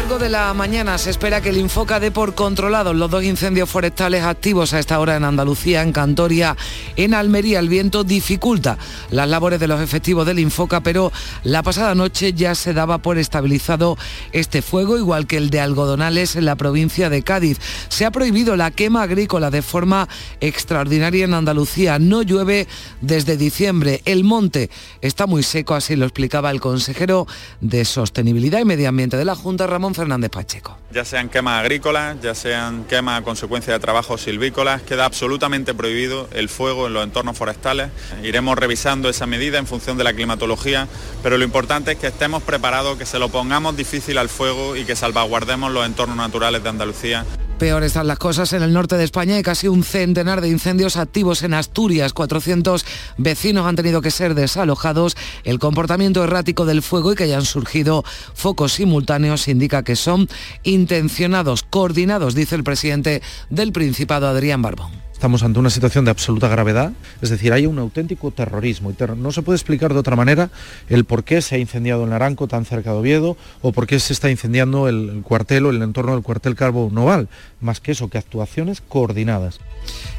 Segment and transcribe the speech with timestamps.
[0.00, 3.68] Largo de la mañana se espera que el Infoca dé por controlados los dos incendios
[3.68, 6.56] forestales activos a esta hora en Andalucía, en Cantoria,
[6.96, 7.58] en Almería.
[7.58, 8.78] El viento dificulta
[9.10, 11.12] las labores de los efectivos del Infoca, pero
[11.44, 13.98] la pasada noche ya se daba por estabilizado
[14.32, 17.58] este fuego, igual que el de algodonales en la provincia de Cádiz.
[17.90, 20.08] Se ha prohibido la quema agrícola de forma
[20.40, 21.98] extraordinaria en Andalucía.
[21.98, 22.68] No llueve
[23.02, 24.00] desde diciembre.
[24.06, 24.70] El monte
[25.02, 27.26] está muy seco, así lo explicaba el consejero
[27.60, 30.78] de Sostenibilidad y Medio Ambiente de la Junta, Ramón Fernández Pacheco.
[30.92, 36.28] Ya sean quemas agrícolas, ya sean quemas a consecuencia de trabajos silvícolas, queda absolutamente prohibido
[36.32, 37.90] el fuego en los entornos forestales.
[38.22, 40.88] Iremos revisando esa medida en función de la climatología,
[41.22, 44.84] pero lo importante es que estemos preparados, que se lo pongamos difícil al fuego y
[44.84, 47.24] que salvaguardemos los entornos naturales de Andalucía.
[47.60, 50.96] Peor están las cosas en el norte de España y casi un centenar de incendios
[50.96, 52.14] activos en Asturias.
[52.14, 52.86] 400
[53.18, 55.14] vecinos han tenido que ser desalojados.
[55.44, 58.02] El comportamiento errático del fuego y que hayan surgido
[58.32, 60.26] focos simultáneos indica que son
[60.62, 65.10] intencionados, coordinados, dice el presidente del Principado, Adrián Barbón.
[65.20, 68.90] Estamos ante una situación de absoluta gravedad, es decir, hay un auténtico terrorismo.
[68.90, 70.48] Y no se puede explicar de otra manera
[70.88, 74.00] el por qué se ha incendiado el Naranco tan cerca de Oviedo o por qué
[74.00, 77.28] se está incendiando el, el cuartel o el entorno del cuartel Carbo Noval.
[77.60, 79.60] Más que eso, que actuaciones coordinadas.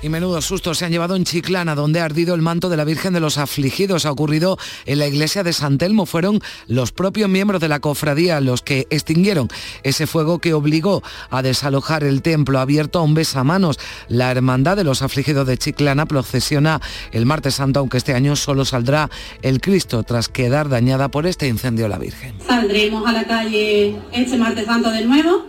[0.01, 2.83] Y menudos sustos se han llevado en Chiclana, donde ha ardido el manto de la
[2.83, 4.05] Virgen de los Afligidos.
[4.05, 6.05] Ha ocurrido en la iglesia de San Telmo.
[6.05, 9.49] Fueron los propios miembros de la cofradía los que extinguieron
[9.83, 13.79] ese fuego que obligó a desalojar el templo abierto a un besamanos.
[14.07, 18.65] La Hermandad de los Afligidos de Chiclana procesiona el martes santo, aunque este año solo
[18.65, 19.09] saldrá
[19.41, 22.35] el Cristo tras quedar dañada por este incendio la Virgen.
[22.45, 25.45] Saldremos a la calle este martes santo de nuevo.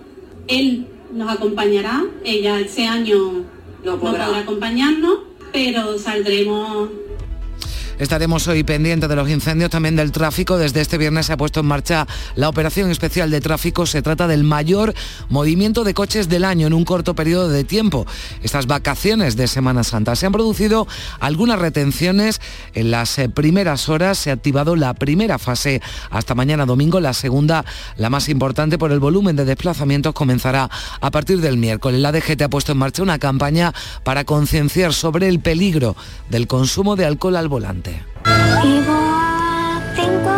[0.49, 2.05] Él nos acompañará.
[2.25, 3.45] Ella este año
[3.85, 5.19] no podrá acompañarnos,
[5.53, 6.89] pero saldremos
[7.99, 10.57] Estaremos hoy pendientes de los incendios, también del tráfico.
[10.57, 13.87] Desde este viernes se ha puesto en marcha la operación especial de tráfico.
[13.87, 14.95] Se trata del mayor
[15.29, 18.07] movimiento de coches del año en un corto periodo de tiempo.
[18.43, 20.17] Estas vacaciones de Semana Santa.
[20.17, 20.89] Se han producido
[21.21, 22.41] algunas retenciones
[22.75, 24.19] en las eh, primeras horas.
[24.19, 26.99] Se ha activado la primera fase hasta mañana domingo.
[26.99, 27.65] La segunda,
[27.97, 32.01] la más importante por el volumen de desplazamientos, comenzará a partir del miércoles.
[32.01, 33.73] La DGT ha puesto en marcha una campaña
[34.03, 35.95] para concienciar sobre el peligro
[36.31, 37.82] del consumo de alcohol al volante.
[37.85, 40.33] Vivo a cinco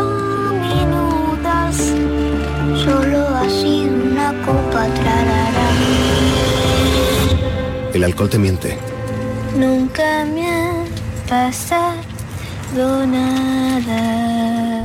[0.65, 1.77] minutos,
[2.85, 3.19] solo
[3.49, 4.87] sido una copa.
[7.93, 8.77] El alcohol te miente.
[9.57, 10.85] Nunca me ha
[11.29, 14.84] pasado nada.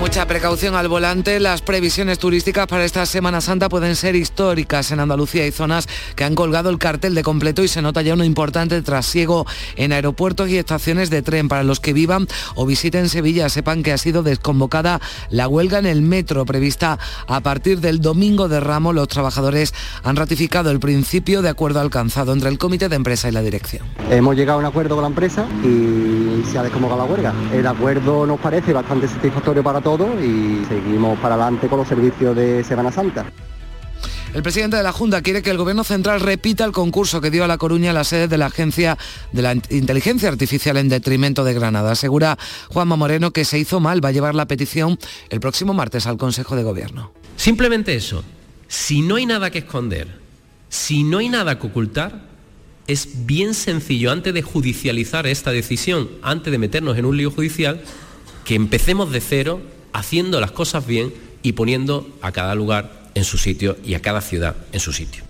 [0.00, 1.38] Mucha precaución al volante.
[1.40, 4.90] Las previsiones turísticas para esta Semana Santa pueden ser históricas.
[4.92, 8.14] En Andalucía hay zonas que han colgado el cartel de completo y se nota ya
[8.14, 9.46] un importante trasiego
[9.76, 11.48] en aeropuertos y estaciones de tren.
[11.48, 15.86] Para los que vivan o visiten Sevilla, sepan que ha sido desconvocada la huelga en
[15.86, 18.94] el metro prevista a partir del domingo de Ramos.
[18.94, 23.32] Los trabajadores han ratificado el principio de acuerdo alcanzado entre el comité de empresa y
[23.32, 23.86] la dirección.
[24.10, 27.34] Hemos llegado a un acuerdo con la empresa y se ha desconvocado la huelga.
[27.52, 32.36] El acuerdo nos parece bastante satisfactorio para todos y seguimos para adelante con los servicios
[32.36, 33.26] de Semana Santa.
[34.32, 37.42] El presidente de la Junta quiere que el Gobierno Central repita el concurso que dio
[37.42, 38.96] a La Coruña la sede de la Agencia
[39.32, 41.90] de la Inteligencia Artificial en detrimento de Granada.
[41.90, 44.96] Asegura Juanma Moreno que se hizo mal, va a llevar la petición
[45.28, 47.12] el próximo martes al Consejo de Gobierno.
[47.34, 48.22] Simplemente eso.
[48.68, 50.06] Si no hay nada que esconder,
[50.68, 52.22] si no hay nada que ocultar,
[52.86, 57.82] es bien sencillo antes de judicializar esta decisión, antes de meternos en un lío judicial,
[58.44, 59.60] que empecemos de cero
[59.92, 61.12] haciendo las cosas bien
[61.42, 65.24] y poniendo a cada lugar en su sitio y a cada ciudad en su sitio.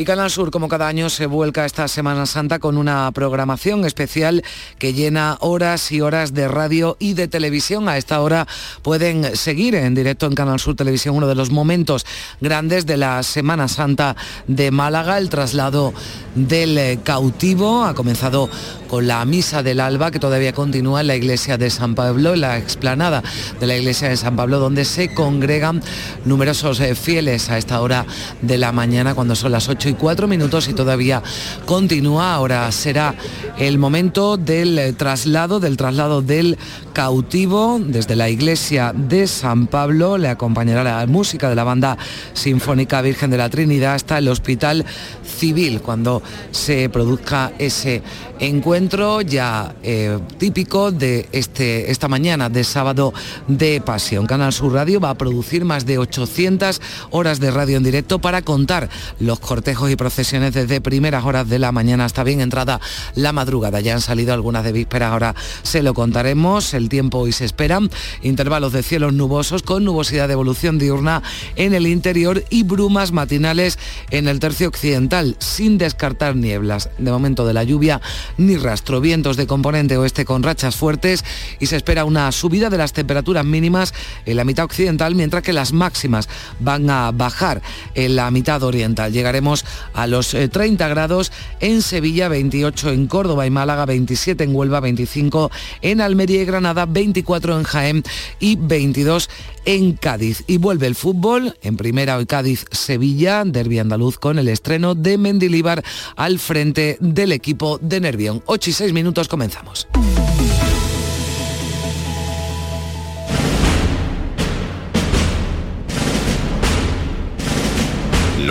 [0.00, 4.44] Y Canal Sur, como cada año, se vuelca esta Semana Santa con una programación especial
[4.78, 7.88] que llena horas y horas de radio y de televisión.
[7.88, 8.46] A esta hora
[8.82, 12.06] pueden seguir en directo en Canal Sur Televisión uno de los momentos
[12.40, 14.14] grandes de la Semana Santa
[14.46, 15.92] de Málaga, el traslado
[16.36, 17.84] del eh, cautivo.
[17.84, 18.48] Ha comenzado
[18.86, 22.42] con la misa del alba que todavía continúa en la iglesia de San Pablo, en
[22.42, 23.24] la explanada
[23.58, 25.82] de la iglesia de San Pablo, donde se congregan
[26.24, 28.06] numerosos eh, fieles a esta hora
[28.42, 31.22] de la mañana cuando son las 8 8 y 4 minutos y todavía
[31.64, 32.34] continúa.
[32.34, 33.14] Ahora será
[33.58, 36.58] el momento del eh, traslado, del traslado del
[36.92, 40.18] cautivo desde la iglesia de San Pablo.
[40.18, 41.96] Le acompañará la música de la banda
[42.34, 44.84] Sinfónica Virgen de la Trinidad hasta el Hospital
[45.24, 48.02] Civil cuando se produzca ese
[48.40, 53.12] encuentro ya eh, típico de este, esta mañana de sábado
[53.46, 54.26] de Pasión.
[54.26, 56.80] Canal Sur Radio va a producir más de 800
[57.10, 58.88] horas de radio en directo para contar
[59.20, 62.80] los cortejos y procesiones desde primeras horas de la mañana hasta bien entrada
[63.14, 63.80] la madrugada.
[63.80, 66.74] Ya han salido algunas de vísperas, ahora se lo contaremos.
[66.74, 67.90] El tiempo hoy se esperan
[68.22, 71.22] intervalos de cielos nubosos con nubosidad de evolución diurna
[71.56, 73.78] en el interior y brumas matinales
[74.10, 76.90] en el tercio occidental, sin descartar nieblas.
[76.98, 78.00] De momento de la lluvia
[78.36, 79.00] ni rastro.
[79.00, 81.24] Vientos de componente oeste con rachas fuertes
[81.60, 83.94] y se espera una subida de las temperaturas mínimas
[84.26, 86.28] en la mitad occidental, mientras que las máximas
[86.58, 87.62] van a bajar
[87.94, 89.12] en la mitad oriental.
[89.12, 94.54] Llegaremos a los 30 eh, grados en Sevilla, 28 en Córdoba y Málaga, 27 en
[94.54, 95.50] Huelva, 25
[95.82, 98.02] en Almería y Granada, 24 en Jaén
[98.40, 99.30] y 22
[99.64, 100.44] en Cádiz.
[100.46, 105.84] Y vuelve el fútbol en primera hoy Cádiz-Sevilla, derbi andaluz con el estreno de Mendilíbar
[106.16, 108.42] al frente del equipo de Nervión.
[108.46, 109.88] 8 y 6 minutos comenzamos.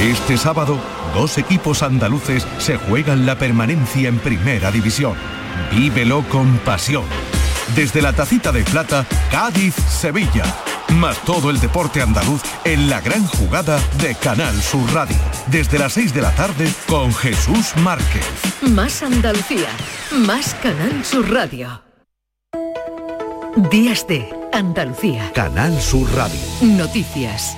[0.00, 0.78] Este sábado,
[1.14, 5.14] dos equipos andaluces se juegan la permanencia en Primera División.
[5.70, 7.04] Vívelo con pasión.
[7.74, 10.44] Desde la tacita de plata, Cádiz-Sevilla
[10.94, 15.16] más todo el deporte andaluz en la gran jugada de Canal Sur Radio.
[15.48, 18.24] Desde las 6 de la tarde con Jesús Márquez.
[18.62, 19.68] Más Andalucía,
[20.12, 21.82] más Canal Sur Radio.
[23.70, 25.32] Días de Andalucía.
[25.34, 26.40] Canal Sur Radio.
[26.62, 27.56] Noticias.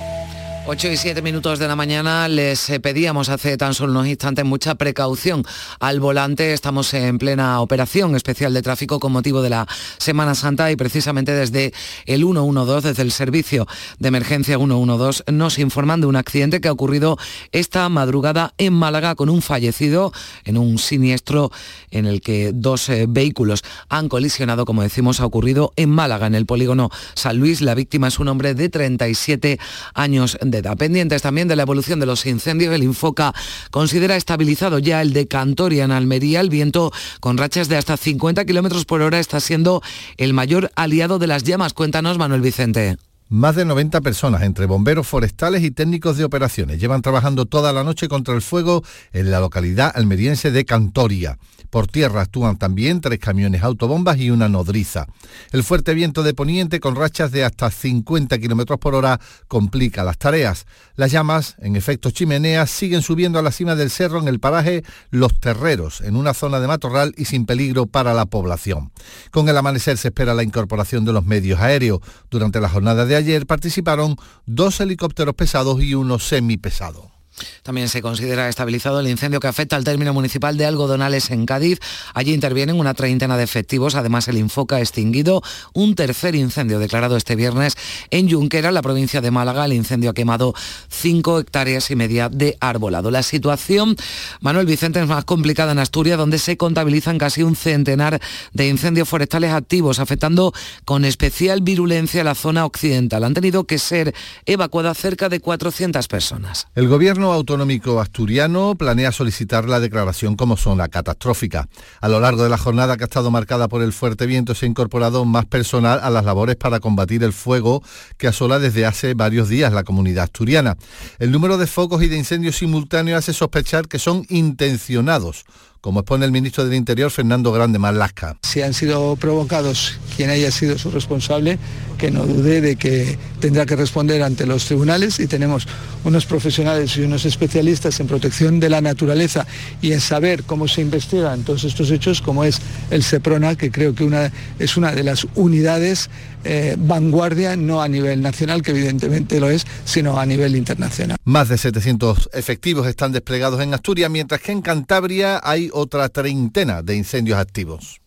[0.71, 4.45] 8 y 7 minutos de la mañana les eh, pedíamos hace tan solo unos instantes
[4.45, 5.43] mucha precaución
[5.79, 6.53] al volante.
[6.53, 9.67] Estamos en plena operación especial de tráfico con motivo de la
[9.97, 11.73] Semana Santa y precisamente desde
[12.05, 13.65] el 112, desde el servicio
[13.97, 17.17] de emergencia 112, nos informan de un accidente que ha ocurrido
[17.51, 20.13] esta madrugada en Málaga con un fallecido
[20.45, 21.51] en un siniestro
[21.89, 26.35] en el que dos eh, vehículos han colisionado, como decimos, ha ocurrido en Málaga, en
[26.35, 27.61] el polígono San Luis.
[27.61, 29.59] La víctima es un hombre de 37
[29.95, 33.33] años de Pendientes también de la evolución de los incendios, el Infoca
[33.71, 36.41] considera estabilizado ya el de Cantoria en Almería.
[36.41, 39.81] El viento con rachas de hasta 50 kilómetros por hora está siendo
[40.17, 41.73] el mayor aliado de las llamas.
[41.73, 42.97] Cuéntanos, Manuel Vicente.
[43.31, 47.83] Más de 90 personas, entre bomberos forestales y técnicos de operaciones, llevan trabajando toda la
[47.83, 48.83] noche contra el fuego
[49.13, 51.37] en la localidad almeriense de Cantoria.
[51.69, 55.05] Por tierra actúan también tres camiones autobombas y una nodriza.
[55.51, 60.17] El fuerte viento de poniente con rachas de hasta 50 km por hora complica las
[60.17, 60.65] tareas.
[60.95, 64.83] Las llamas, en efecto chimeneas, siguen subiendo a la cima del cerro en el paraje
[65.11, 68.91] Los Terreros, en una zona de matorral y sin peligro para la población.
[69.29, 71.99] Con el amanecer se espera la incorporación de los medios aéreos.
[72.31, 77.18] Durante la jornada de ayer participaron dos helicópteros pesados y uno semipesado.
[77.63, 81.79] También se considera estabilizado el incendio que afecta al término municipal de Algodonales en Cádiz.
[82.13, 83.95] Allí intervienen una treintena de efectivos.
[83.95, 85.41] Además, el Infoca ha extinguido
[85.73, 87.75] un tercer incendio declarado este viernes
[88.11, 89.65] en Junquera, la provincia de Málaga.
[89.65, 90.53] El incendio ha quemado
[90.89, 93.11] cinco hectáreas y media de arbolado.
[93.11, 93.95] La situación,
[94.41, 98.19] Manuel Vicente, es más complicada en Asturias, donde se contabilizan casi un centenar
[98.53, 100.53] de incendios forestales activos, afectando
[100.85, 103.23] con especial virulencia la zona occidental.
[103.23, 104.13] Han tenido que ser
[104.45, 106.67] evacuadas cerca de 400 personas.
[106.75, 111.67] El gobierno autonómico asturiano planea solicitar la declaración como zona catastrófica.
[112.01, 114.65] A lo largo de la jornada que ha estado marcada por el fuerte viento se
[114.65, 117.83] ha incorporado más personal a las labores para combatir el fuego
[118.17, 120.77] que asola desde hace varios días la comunidad asturiana.
[121.19, 125.45] El número de focos y de incendios simultáneos hace sospechar que son intencionados
[125.81, 128.37] como expone el ministro del Interior, Fernando Grande Marlasca.
[128.43, 131.57] Si han sido provocados quien haya sido su responsable,
[131.97, 135.67] que no dude de que tendrá que responder ante los tribunales y tenemos
[136.03, 139.45] unos profesionales y unos especialistas en protección de la naturaleza
[139.81, 143.95] y en saber cómo se investigan todos estos hechos, como es el SEPRONA, que creo
[143.95, 146.09] que una, es una de las unidades
[146.43, 151.17] eh, vanguardia, no a nivel nacional, que evidentemente lo es, sino a nivel internacional.
[151.23, 156.81] Más de 700 efectivos están desplegados en Asturias, mientras que en Cantabria hay otra treintena
[156.81, 158.01] de incendios activos.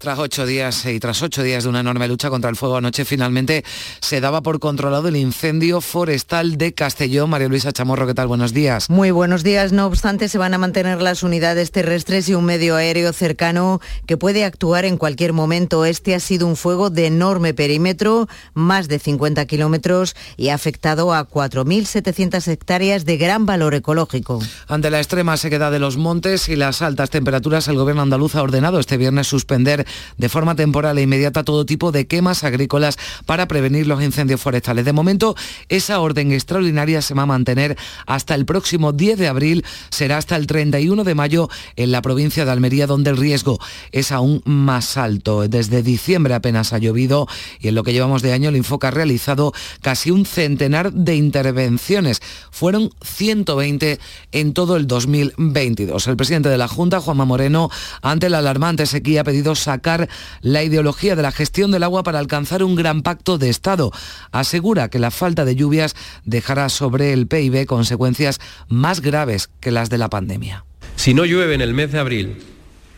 [0.00, 3.04] Tras ocho días y tras ocho días de una enorme lucha contra el fuego anoche,
[3.04, 3.66] finalmente
[4.00, 7.28] se daba por controlado el incendio forestal de Castellón.
[7.28, 8.26] María Luisa Chamorro, ¿qué tal?
[8.26, 8.88] Buenos días.
[8.88, 9.72] Muy buenos días.
[9.72, 14.16] No obstante, se van a mantener las unidades terrestres y un medio aéreo cercano que
[14.16, 15.84] puede actuar en cualquier momento.
[15.84, 21.12] Este ha sido un fuego de enorme perímetro, más de 50 kilómetros, y ha afectado
[21.12, 24.40] a 4.700 hectáreas de gran valor ecológico.
[24.66, 28.42] Ante la extrema sequedad de los montes y las altas temperaturas, el gobierno andaluz ha
[28.42, 29.86] ordenado este viernes suspender
[30.18, 34.84] de forma temporal e inmediata todo tipo de quemas agrícolas para prevenir los incendios forestales.
[34.84, 35.34] De momento,
[35.68, 40.36] esa orden extraordinaria se va a mantener hasta el próximo 10 de abril, será hasta
[40.36, 43.58] el 31 de mayo en la provincia de Almería, donde el riesgo
[43.92, 45.48] es aún más alto.
[45.48, 47.26] Desde diciembre apenas ha llovido
[47.60, 51.16] y en lo que llevamos de año el Infoca ha realizado casi un centenar de
[51.16, 52.20] intervenciones.
[52.50, 53.98] Fueron 120
[54.32, 56.06] en todo el 2022.
[56.06, 57.70] El presidente de la Junta, Juanma Moreno,
[58.02, 60.08] ante la alarmante sequía pedido sacar
[60.42, 63.92] la ideología de la gestión del agua para alcanzar un gran pacto de Estado.
[64.32, 65.94] Asegura que la falta de lluvias
[66.24, 70.64] dejará sobre el PIB consecuencias más graves que las de la pandemia.
[70.96, 72.38] Si no llueve en el mes de abril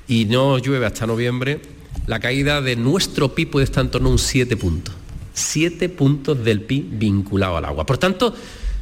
[0.09, 1.61] y no llueve hasta noviembre,
[2.07, 4.95] la caída de nuestro PIB puede estar en torno a un 7 puntos.
[5.35, 7.85] 7 puntos del PIB vinculado al agua.
[7.85, 8.35] Por tanto,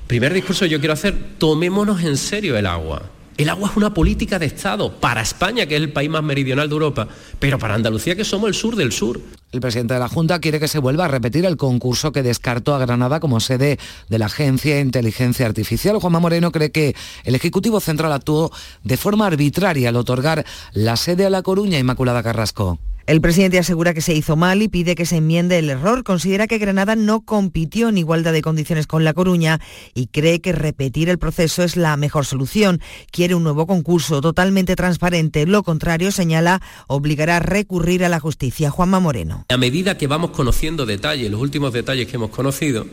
[0.07, 3.11] primer discurso que yo quiero hacer, tomémonos en serio el agua.
[3.41, 6.69] El agua es una política de Estado para España, que es el país más meridional
[6.69, 9.19] de Europa, pero para Andalucía, que somos el sur del sur.
[9.51, 12.75] El presidente de la Junta quiere que se vuelva a repetir el concurso que descartó
[12.75, 13.79] a Granada como sede
[14.11, 15.99] de la Agencia de Inteligencia Artificial.
[15.99, 16.95] Juanma Moreno cree que
[17.25, 18.53] el Ejecutivo Central actuó
[18.85, 20.45] de forma arbitraria al otorgar
[20.75, 22.79] la sede a La Coruña Inmaculada Carrasco.
[23.11, 26.05] El presidente asegura que se hizo mal y pide que se enmiende el error.
[26.05, 29.61] Considera que Granada no compitió en igualdad de condiciones con La Coruña
[29.97, 32.81] y cree que repetir el proceso es la mejor solución.
[33.11, 35.45] Quiere un nuevo concurso totalmente transparente.
[35.45, 38.71] Lo contrario, señala, obligará a recurrir a la justicia.
[38.71, 39.45] Juanma Moreno.
[39.49, 42.87] A medida que vamos conociendo detalles, los últimos detalles que hemos conocido,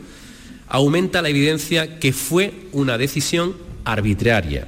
[0.66, 4.66] aumenta la evidencia que fue una decisión arbitraria,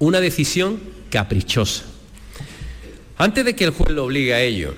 [0.00, 0.78] una decisión
[1.08, 1.95] caprichosa
[3.18, 4.74] antes de que el juez lo obligue a ello,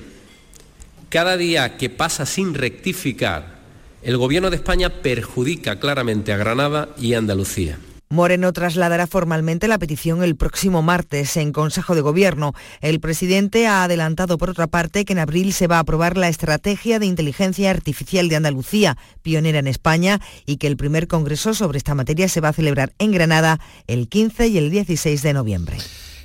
[1.08, 3.58] cada día que pasa sin rectificar,
[4.02, 7.78] el Gobierno de España perjudica claramente a Granada y Andalucía.
[8.10, 12.54] Moreno trasladará formalmente la petición el próximo martes en Consejo de Gobierno.
[12.80, 16.28] El presidente ha adelantado, por otra parte, que en abril se va a aprobar la
[16.28, 21.76] Estrategia de Inteligencia Artificial de Andalucía, pionera en España, y que el primer congreso sobre
[21.76, 25.76] esta materia se va a celebrar en Granada el 15 y el 16 de noviembre.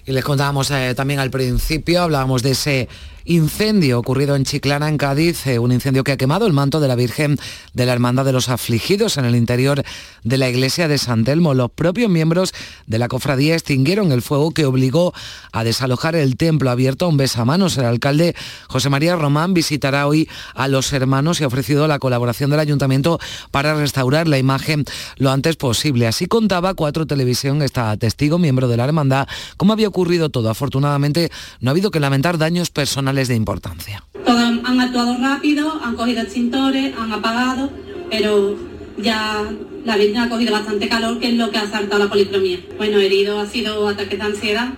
[0.05, 2.89] Y les contábamos eh, también al principio, hablábamos de ese
[3.25, 6.87] incendio ocurrido en Chiclana, en Cádiz, eh, un incendio que ha quemado el manto de
[6.87, 7.37] la Virgen
[7.73, 9.83] de la Hermandad de los Afligidos en el interior
[10.23, 11.53] de la iglesia de San Telmo.
[11.53, 12.53] Los propios miembros
[12.85, 15.13] de la cofradía extinguieron el fuego que obligó
[15.51, 17.77] a desalojar el templo abierto a un besamanos.
[17.77, 18.35] El alcalde
[18.67, 23.19] José María Román visitará hoy a los hermanos y ha ofrecido la colaboración del ayuntamiento
[23.51, 24.85] para restaurar la imagen
[25.17, 26.07] lo antes posible.
[26.07, 29.27] Así contaba Cuatro Televisión, está testigo, miembro de la hermandad,
[29.57, 30.49] cómo había ocurrido todo.
[30.49, 34.03] Afortunadamente no ha habido que lamentar daños personales de importancia.
[34.25, 37.69] Todos han actuado rápido, han cogido extintores, han apagado,
[38.09, 38.57] pero
[38.97, 39.43] ya
[39.85, 42.59] la Virgen ha cogido bastante calor, que es lo que ha saltado la policromía.
[42.77, 44.73] Bueno, herido ha sido ataque de ansiedad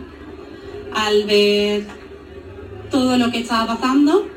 [0.93, 1.85] al ver
[2.91, 4.27] todo lo que estaba pasando,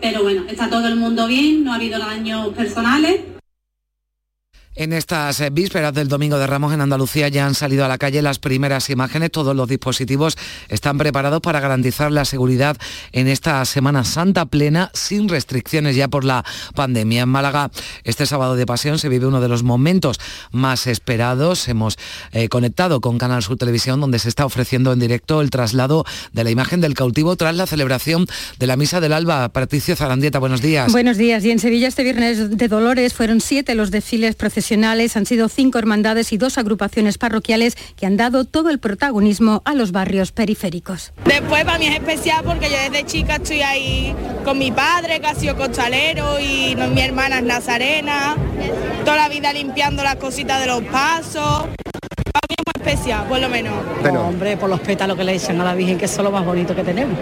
[0.00, 3.33] pero bueno, está todo el mundo bien, no ha habido daños personales
[4.76, 7.98] en estas eh, vísperas del Domingo de Ramos en Andalucía ya han salido a la
[7.98, 9.30] calle las primeras imágenes.
[9.30, 10.36] Todos los dispositivos
[10.68, 12.76] están preparados para garantizar la seguridad
[13.12, 17.22] en esta Semana Santa plena, sin restricciones ya por la pandemia.
[17.22, 17.70] En Málaga,
[18.04, 20.18] este sábado de pasión se vive uno de los momentos
[20.50, 21.68] más esperados.
[21.68, 21.96] Hemos
[22.32, 26.44] eh, conectado con Canal Sur Televisión, donde se está ofreciendo en directo el traslado de
[26.44, 28.26] la imagen del cautivo tras la celebración
[28.58, 29.48] de la Misa del Alba.
[29.50, 30.90] Patricio Zarandieta, buenos días.
[30.90, 31.44] Buenos días.
[31.44, 35.78] Y en Sevilla este viernes de Dolores fueron siete los desfiles profesionales han sido cinco
[35.78, 41.12] hermandades y dos agrupaciones parroquiales que han dado todo el protagonismo a los barrios periféricos.
[41.26, 45.26] Después para mí es especial porque yo desde chica estoy ahí con mi padre, que
[45.26, 48.36] ha sido costalero, y mi hermana es nazarena,
[49.04, 51.66] toda la vida limpiando las cositas de los pasos.
[52.32, 53.74] Para mí es muy especial, por lo menos.
[54.16, 56.74] hombre, por los pétalos que le dicen a la Virgen, que es lo más bonito
[56.74, 57.18] que tenemos.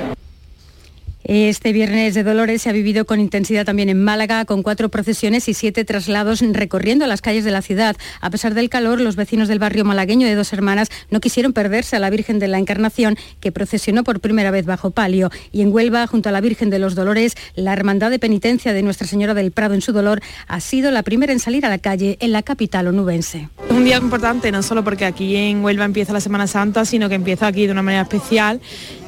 [1.24, 5.48] Este viernes de Dolores se ha vivido con intensidad también en Málaga, con cuatro procesiones
[5.48, 7.96] y siete traslados recorriendo las calles de la ciudad.
[8.20, 11.96] A pesar del calor, los vecinos del barrio malagueño de Dos Hermanas no quisieron perderse
[11.96, 15.30] a la Virgen de la Encarnación, que procesionó por primera vez bajo palio.
[15.52, 18.82] Y en Huelva, junto a la Virgen de los Dolores, la Hermandad de Penitencia de
[18.82, 21.78] Nuestra Señora del Prado en su dolor ha sido la primera en salir a la
[21.78, 23.48] calle en la capital onubense.
[23.70, 27.14] Un día importante, no solo porque aquí en Huelva empieza la Semana Santa, sino que
[27.14, 28.60] empieza aquí de una manera especial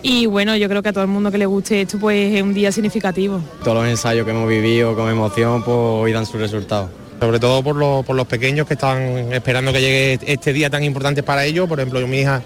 [0.05, 2.43] y bueno, yo creo que a todo el mundo que le guste esto pues es
[2.43, 3.41] un día significativo.
[3.65, 6.91] Todos los ensayos que hemos vivido con emoción pues hoy dan su resultado.
[7.19, 10.85] Sobre todo por, los, por los pequeños que están esperando que llegue este día tan
[10.85, 11.67] importante para ellos.
[11.67, 12.43] Por ejemplo, mi hija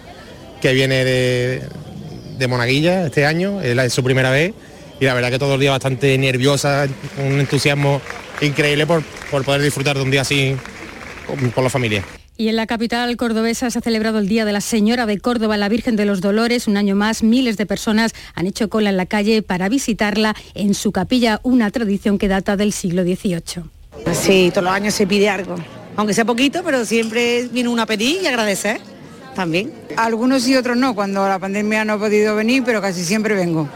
[0.62, 1.62] que viene de,
[2.38, 4.54] de Monaguilla este año, es su primera vez
[5.00, 6.86] y la verdad que todo el día bastante nerviosa,
[7.18, 8.00] un entusiasmo
[8.40, 10.54] increíble por, por poder disfrutar de un día así
[11.26, 12.04] con, con la familia.
[12.40, 15.57] Y en la capital cordobesa se ha celebrado el Día de la Señora de Córdoba,
[15.57, 16.68] la Virgen de los Dolores.
[16.68, 20.75] Un año más, miles de personas han hecho cola en la calle para visitarla en
[20.75, 23.64] su capilla, una tradición que data del siglo XVIII.
[24.12, 25.57] Sí, todos los años se pide algo,
[25.97, 28.80] aunque sea poquito, pero siempre viene uno a pedir y agradecer
[29.35, 29.73] también.
[29.97, 33.68] Algunos y otros no, cuando la pandemia no ha podido venir, pero casi siempre vengo.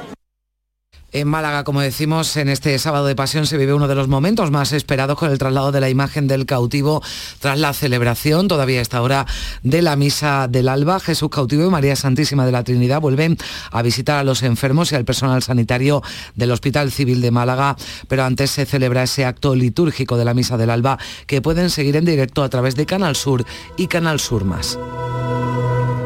[1.15, 4.51] En Málaga, como decimos, en este sábado de pasión se vive uno de los momentos
[4.51, 7.03] más esperados con el traslado de la imagen del cautivo
[7.39, 9.27] tras la celebración, todavía a esta hora,
[9.63, 11.01] de la misa del alba.
[11.01, 13.37] Jesús cautivo y María Santísima de la Trinidad vuelven
[13.71, 16.03] a visitar a los enfermos y al personal sanitario
[16.35, 17.77] del Hospital Civil de Málaga,
[18.09, 21.97] pero antes se celebra ese acto litúrgico de la misa del alba que pueden seguir
[21.97, 23.45] en directo a través de Canal Sur
[23.77, 24.79] y Canal Sur Más.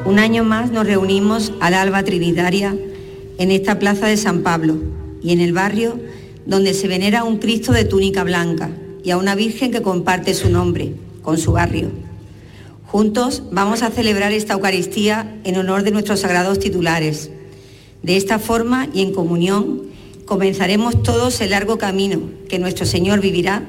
[0.05, 2.75] Un año más nos reunimos al alba trinitaria
[3.38, 4.76] en esta plaza de San Pablo
[5.23, 5.99] y en el barrio
[6.47, 8.71] donde se venera a un Cristo de túnica blanca
[9.02, 11.90] y a una Virgen que comparte su nombre con su barrio.
[12.87, 17.31] Juntos vamos a celebrar esta Eucaristía en honor de nuestros sagrados titulares.
[18.02, 19.83] De esta forma y en comunión
[20.25, 23.64] comenzaremos todos el largo camino que nuestro Señor vivirá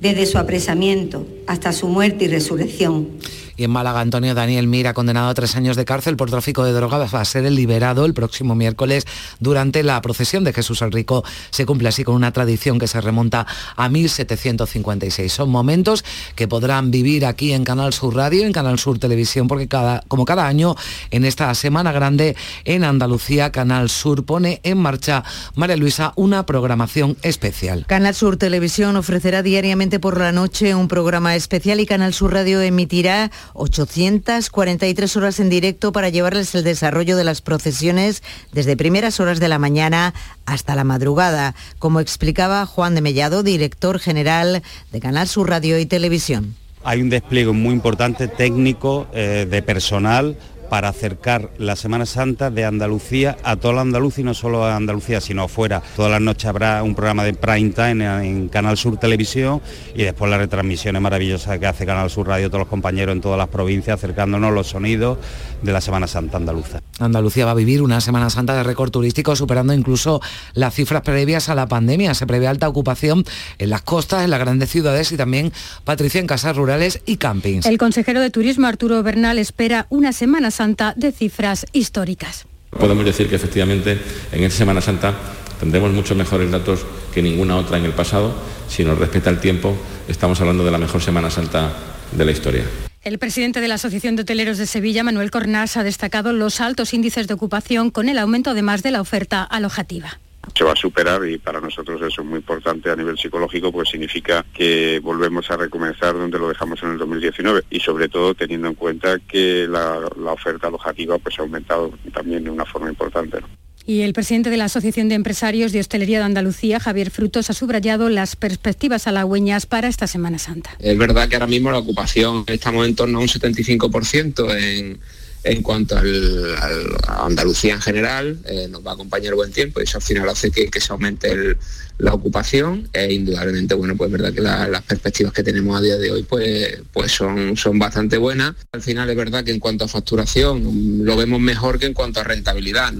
[0.00, 3.08] desde su apresamiento hasta su muerte y resurrección.
[3.56, 6.72] Y en Málaga, Antonio Daniel Mira, condenado a tres años de cárcel por tráfico de
[6.72, 9.06] drogas, va a ser liberado el próximo miércoles
[9.40, 11.24] durante la procesión de Jesús el Rico.
[11.50, 15.32] Se cumple así con una tradición que se remonta a 1756.
[15.32, 16.04] Son momentos
[16.34, 20.24] que podrán vivir aquí en Canal Sur Radio, en Canal Sur Televisión, porque cada, como
[20.24, 20.74] cada año,
[21.10, 27.16] en esta Semana Grande en Andalucía, Canal Sur pone en marcha, María Luisa, una programación
[27.22, 27.84] especial.
[27.86, 32.60] Canal Sur Televisión ofrecerá diariamente por la noche un programa especial y Canal Sur Radio
[32.60, 38.22] emitirá 843 horas en directo para llevarles el desarrollo de las procesiones
[38.52, 40.14] desde primeras horas de la mañana
[40.46, 45.86] hasta la madrugada, como explicaba Juan de Mellado, director general de Canal Sur Radio y
[45.86, 46.54] Televisión.
[46.84, 50.36] Hay un despliegue muy importante técnico eh, de personal
[50.72, 54.74] para acercar la Semana Santa de Andalucía a toda la Andalucía y no solo a
[54.74, 55.82] Andalucía, sino afuera.
[55.96, 59.60] Todas las noches habrá un programa de prime time en, Canal Sur Televisión
[59.94, 63.36] y después las retransmisiones maravillosas que hace Canal Sur Radio, todos los compañeros en todas
[63.36, 65.18] las provincias, acercándonos los sonidos
[65.60, 66.80] de la Semana Santa andaluza.
[67.00, 70.22] Andalucía va a vivir una Semana Santa de récord turístico, superando incluso
[70.54, 72.14] las cifras previas a la pandemia.
[72.14, 73.24] Se prevé alta ocupación
[73.58, 75.52] en las costas, en las grandes ciudades y también,
[75.84, 77.66] Patricia, en casas rurales y campings.
[77.66, 80.61] El consejero de Turismo, Arturo Bernal, espera una Semana Santa
[80.94, 82.46] de cifras históricas.
[82.70, 83.98] Podemos decir que efectivamente
[84.30, 85.12] en esta Semana Santa
[85.58, 88.32] tendremos muchos mejores datos que ninguna otra en el pasado.
[88.68, 91.72] Si nos respeta el tiempo, estamos hablando de la mejor Semana Santa
[92.12, 92.64] de la historia.
[93.02, 96.94] El presidente de la Asociación de Hoteleros de Sevilla, Manuel Cornás, ha destacado los altos
[96.94, 100.20] índices de ocupación con el aumento además de la oferta alojativa
[100.54, 103.88] se va a superar y para nosotros eso es muy importante a nivel psicológico, pues
[103.88, 108.68] significa que volvemos a recomenzar donde lo dejamos en el 2019 y sobre todo teniendo
[108.68, 109.98] en cuenta que la,
[110.32, 113.38] oferta alojativa pues ha aumentado también de una forma importante.
[113.84, 117.52] Y el presidente de la Asociación de Empresarios de Hostelería de Andalucía, Javier Frutos, ha
[117.52, 120.70] subrayado las perspectivas halagüeñas para esta Semana Santa.
[120.78, 125.00] Es verdad que ahora mismo la ocupación estamos en torno a un 75% en
[125.44, 129.98] en cuanto a Andalucía en general, eh, nos va a acompañar buen tiempo y eso
[129.98, 131.56] al final hace que, se aumente
[131.98, 135.96] la ocupación e indudablemente, bueno, pues es verdad que las perspectivas que tenemos a día
[135.96, 138.54] de hoy pues, pues son, son bastante buenas.
[138.72, 142.20] Al final es verdad que en cuanto a facturación lo vemos mejor que en cuanto
[142.20, 142.92] a rentabilidad.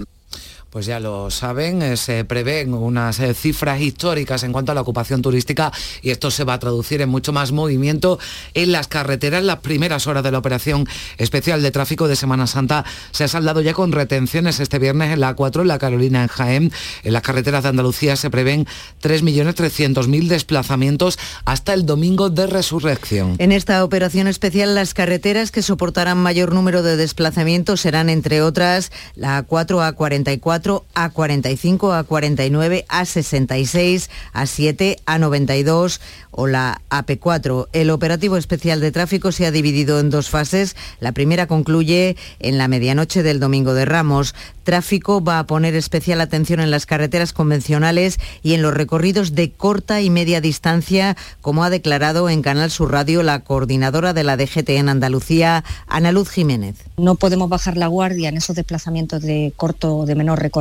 [0.73, 4.81] Pues ya lo saben, eh, se prevén unas eh, cifras históricas en cuanto a la
[4.81, 8.17] ocupación turística y esto se va a traducir en mucho más movimiento
[8.55, 9.43] en las carreteras.
[9.43, 10.87] Las primeras horas de la operación
[11.19, 15.19] especial de tráfico de Semana Santa se ha saldado ya con retenciones este viernes en
[15.19, 16.71] la A4, en la Carolina, en Jaén.
[17.03, 18.65] En las carreteras de Andalucía se prevén
[19.03, 23.35] 3.300.000 desplazamientos hasta el domingo de resurrección.
[23.37, 28.91] En esta operación especial las carreteras que soportarán mayor número de desplazamientos serán entre otras
[29.13, 35.99] la A4, A44, A4, A45, A49, A66, A7, A92
[36.31, 37.67] o la AP4.
[37.73, 40.75] El operativo especial de tráfico se ha dividido en dos fases.
[40.99, 44.33] La primera concluye en la medianoche del domingo de Ramos.
[44.63, 49.51] Tráfico va a poner especial atención en las carreteras convencionales y en los recorridos de
[49.51, 54.37] corta y media distancia, como ha declarado en Canal Sur Radio la coordinadora de la
[54.37, 56.77] DGT en Andalucía, Ana Luz Jiménez.
[56.97, 60.52] No podemos bajar la guardia en esos desplazamientos de corto o de menor recorrido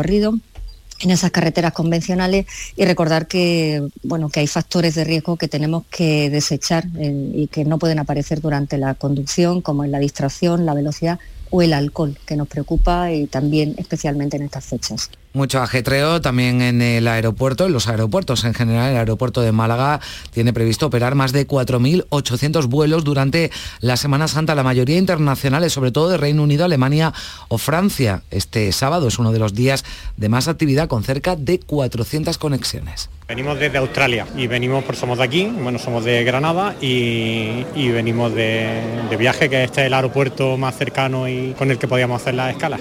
[1.00, 5.84] en esas carreteras convencionales y recordar que bueno que hay factores de riesgo que tenemos
[5.90, 10.64] que desechar eh, y que no pueden aparecer durante la conducción como es la distracción,
[10.64, 11.18] la velocidad
[11.50, 15.10] o el alcohol, que nos preocupa y también especialmente en estas fechas.
[15.34, 18.90] Mucho ajetreo también en el aeropuerto, en los aeropuertos en general.
[18.90, 19.98] El aeropuerto de Málaga
[20.30, 25.90] tiene previsto operar más de 4.800 vuelos durante la Semana Santa, la mayoría internacionales, sobre
[25.90, 27.14] todo de Reino Unido, Alemania
[27.48, 28.22] o Francia.
[28.30, 29.86] Este sábado es uno de los días
[30.18, 33.08] de más actividad con cerca de 400 conexiones.
[33.26, 38.34] Venimos desde Australia y venimos por somos de aquí, bueno, somos de Granada y, venimos
[38.34, 42.34] de, viaje, que este es el aeropuerto más cercano y con el que podíamos hacer
[42.34, 42.78] la escala.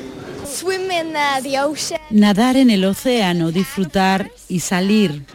[2.10, 5.26] Nadar en el océano, disfrutar y salir.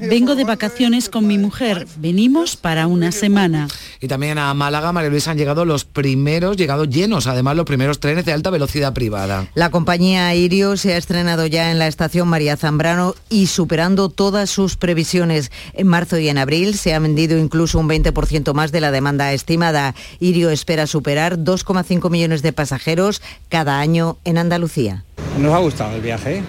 [0.00, 1.86] Vengo de vacaciones con mi mujer.
[1.96, 3.68] Venimos para una semana.
[4.00, 8.00] Y también a Málaga, María Luisa, han llegado los primeros, llegado llenos, además los primeros
[8.00, 9.48] trenes de alta velocidad privada.
[9.54, 14.50] La compañía Irio se ha estrenado ya en la estación María Zambrano y superando todas
[14.50, 15.50] sus previsiones.
[15.72, 19.32] En marzo y en abril se ha vendido incluso un 20% más de la demanda
[19.32, 19.94] estimada.
[20.20, 25.04] Irio espera superar 2,5 millones de pasajeros cada año en Andalucía.
[25.38, 26.42] Nos ha gustado el viaje,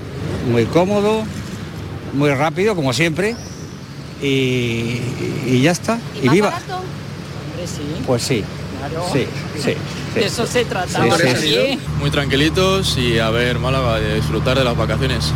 [0.51, 1.23] muy cómodo,
[2.13, 3.35] muy rápido, como siempre,
[4.21, 4.99] y,
[5.47, 5.99] y ya está.
[6.21, 6.49] ¿Y, y viva.
[6.49, 6.75] Barato?
[6.75, 8.03] Hombre, sí.
[8.05, 8.43] Pues sí.
[8.79, 9.05] Claro.
[9.11, 9.25] Sí,
[9.55, 9.73] sí, sí.
[10.19, 11.03] De eso se trata.
[11.17, 11.79] Sí, sí, sí.
[11.99, 15.33] Muy tranquilitos y a ver Málaga, disfrutar de las vacaciones.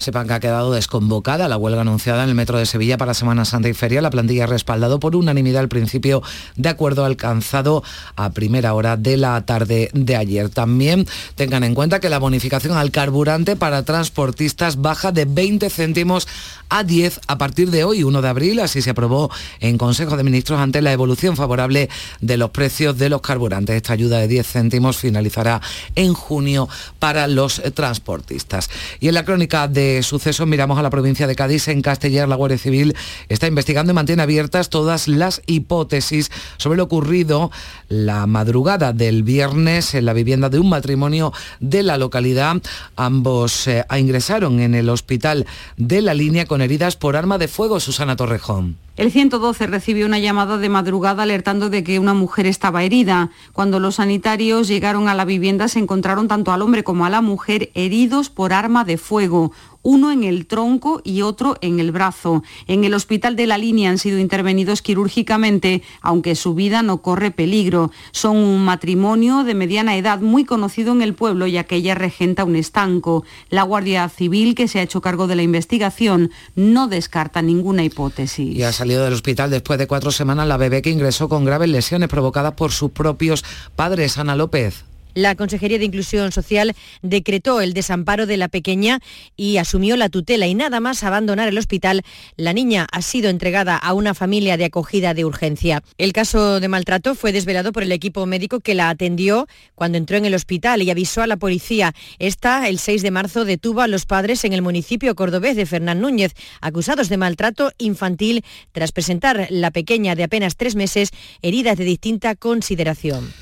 [0.00, 3.44] Sepan que ha quedado desconvocada la huelga anunciada en el Metro de Sevilla para Semana
[3.44, 4.00] Santa y Feria.
[4.00, 6.22] La plantilla ha respaldado por unanimidad al principio
[6.56, 7.84] de acuerdo alcanzado
[8.16, 10.48] a primera hora de la tarde de ayer.
[10.48, 16.26] También tengan en cuenta que la bonificación al carburante para transportistas baja de 20 céntimos
[16.70, 18.60] a 10 a partir de hoy, 1 de abril.
[18.60, 19.30] Así se aprobó
[19.60, 23.76] en Consejo de Ministros ante la evolución favorable de los precios de los carburantes.
[23.76, 25.60] Esta ayuda de 10 céntimos finalizará
[25.96, 28.70] en junio para los transportistas.
[29.00, 31.68] Y en la crónica de sucesos miramos a la provincia de Cádiz.
[31.68, 32.96] En Castellar la Guardia Civil
[33.28, 37.50] está investigando y mantiene abiertas todas las hipótesis sobre lo ocurrido
[37.88, 42.62] la madrugada del viernes en la vivienda de un matrimonio de la localidad.
[42.96, 47.80] Ambos eh, ingresaron en el hospital de la línea con heridas por arma de fuego.
[47.80, 48.76] Susana Torrejón.
[49.00, 53.30] El 112 recibió una llamada de madrugada alertando de que una mujer estaba herida.
[53.54, 57.22] Cuando los sanitarios llegaron a la vivienda se encontraron tanto al hombre como a la
[57.22, 62.42] mujer heridos por arma de fuego uno en el tronco y otro en el brazo.
[62.66, 67.30] En el hospital de la línea han sido intervenidos quirúrgicamente, aunque su vida no corre
[67.30, 67.90] peligro.
[68.12, 72.44] Son un matrimonio de mediana edad muy conocido en el pueblo, ya que ella regenta
[72.44, 73.24] un estanco.
[73.48, 78.56] La Guardia Civil, que se ha hecho cargo de la investigación, no descarta ninguna hipótesis.
[78.90, 82.54] Salido del hospital después de cuatro semanas la bebé que ingresó con graves lesiones provocadas
[82.54, 83.44] por sus propios
[83.76, 84.18] padres.
[84.18, 84.89] Ana López.
[85.14, 89.00] La Consejería de Inclusión Social decretó el desamparo de la pequeña
[89.36, 92.02] y asumió la tutela y nada más abandonar el hospital,
[92.36, 95.82] la niña ha sido entregada a una familia de acogida de urgencia.
[95.98, 100.16] El caso de maltrato fue desvelado por el equipo médico que la atendió cuando entró
[100.16, 101.94] en el hospital y avisó a la policía.
[102.18, 106.00] Esta, el 6 de marzo, detuvo a los padres en el municipio cordobés de Fernán
[106.00, 111.10] Núñez, acusados de maltrato infantil tras presentar la pequeña de apenas tres meses
[111.42, 113.32] heridas de distinta consideración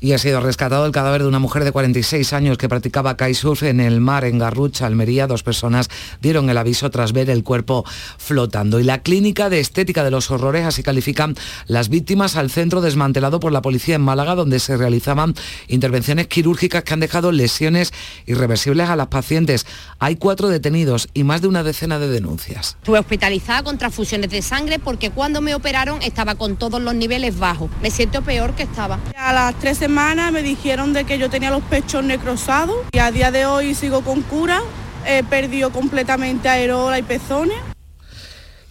[0.00, 3.62] y ha sido rescatado el cadáver de una mujer de 46 años que practicaba kitesurf
[3.62, 5.26] en el mar en Garrucha, Almería.
[5.26, 5.88] Dos personas
[6.20, 7.84] dieron el aviso tras ver el cuerpo
[8.18, 8.80] flotando.
[8.80, 11.34] Y la clínica de estética de los horrores, así califican
[11.66, 15.34] las víctimas, al centro desmantelado por la policía en Málaga, donde se realizaban
[15.68, 17.92] intervenciones quirúrgicas que han dejado lesiones
[18.26, 19.66] irreversibles a las pacientes.
[19.98, 22.76] Hay cuatro detenidos y más de una decena de denuncias.
[22.82, 27.38] Fue hospitalizada con transfusiones de sangre porque cuando me operaron estaba con todos los niveles
[27.38, 27.70] bajos.
[27.82, 28.98] Me siento peor que estaba.
[29.16, 33.12] A las 13 semana me dijeron de que yo tenía los pechos necrosados y a
[33.12, 34.60] día de hoy sigo con cura.
[35.06, 37.56] He perdido completamente aerola y pezones.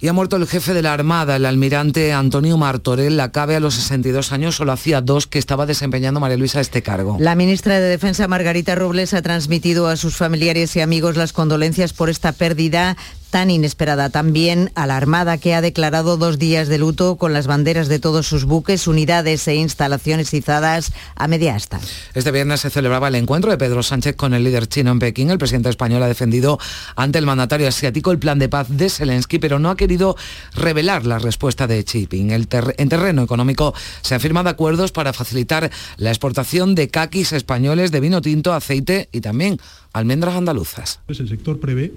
[0.02, 3.76] Y ha muerto el jefe de la Armada, el almirante Antonio Martorell, la a los
[3.76, 7.16] 62 años, solo hacía dos que estaba desempeñando María Luisa este cargo.
[7.18, 11.94] La ministra de Defensa, Margarita Robles, ha transmitido a sus familiares y amigos las condolencias
[11.94, 12.98] por esta pérdida
[13.30, 14.10] tan inesperada.
[14.10, 18.00] También a la Armada que ha declarado dos días de luto con las banderas de
[18.00, 21.80] todos sus buques, unidades e instalaciones izadas a media asta.
[22.14, 25.30] Este viernes se celebraba el encuentro de Pedro Sánchez con el líder chino en Pekín.
[25.30, 26.60] El presidente español ha defendido
[26.96, 30.16] ante el mandatario asiático el plan de paz de Zelensky, pero no ha querido
[30.54, 32.32] revelar la respuesta de Xi Jinping.
[32.32, 38.00] en terreno económico se han firmado acuerdos para facilitar la exportación de caquis españoles, de
[38.00, 39.58] vino tinto, aceite y también
[39.94, 41.00] almendras andaluzas.
[41.06, 41.94] Pues el sector prevé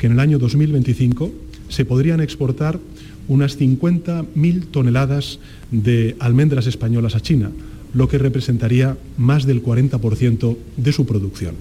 [0.00, 1.30] que en el año 2025
[1.68, 2.80] se podrían exportar
[3.28, 5.38] unas 50.000 toneladas
[5.70, 7.50] de almendras españolas a China,
[7.92, 11.54] lo que representaría más del 40% de su producción.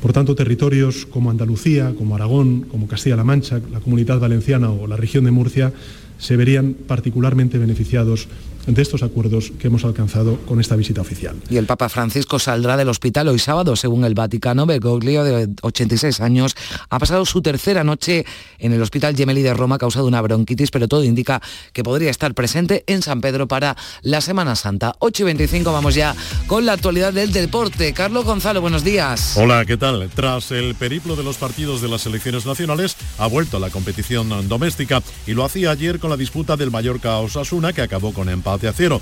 [0.00, 4.96] Por tanto, territorios como Andalucía, como Aragón, como Castilla-La Mancha, la Comunidad Valenciana o la
[4.96, 5.72] región de Murcia
[6.18, 8.28] se verían particularmente beneficiados
[8.66, 11.36] de estos acuerdos que hemos alcanzado con esta visita oficial.
[11.50, 14.66] Y el Papa Francisco saldrá del hospital hoy sábado, según el Vaticano.
[14.66, 16.56] Bergoglio, de 86 años,
[16.88, 18.24] ha pasado su tercera noche
[18.58, 22.34] en el Hospital Gemelli de Roma, causado una bronquitis, pero todo indica que podría estar
[22.34, 24.94] presente en San Pedro para la Semana Santa.
[24.98, 26.14] 8 y 25 vamos ya
[26.46, 27.92] con la actualidad del deporte.
[27.92, 29.36] Carlos Gonzalo, buenos días.
[29.36, 30.08] Hola, ¿qué tal?
[30.14, 34.48] Tras el periplo de los partidos de las selecciones nacionales, ha vuelto a la competición
[34.48, 38.53] doméstica y lo hacía ayer con la disputa del Mallorca Osasuna, que acabó con empate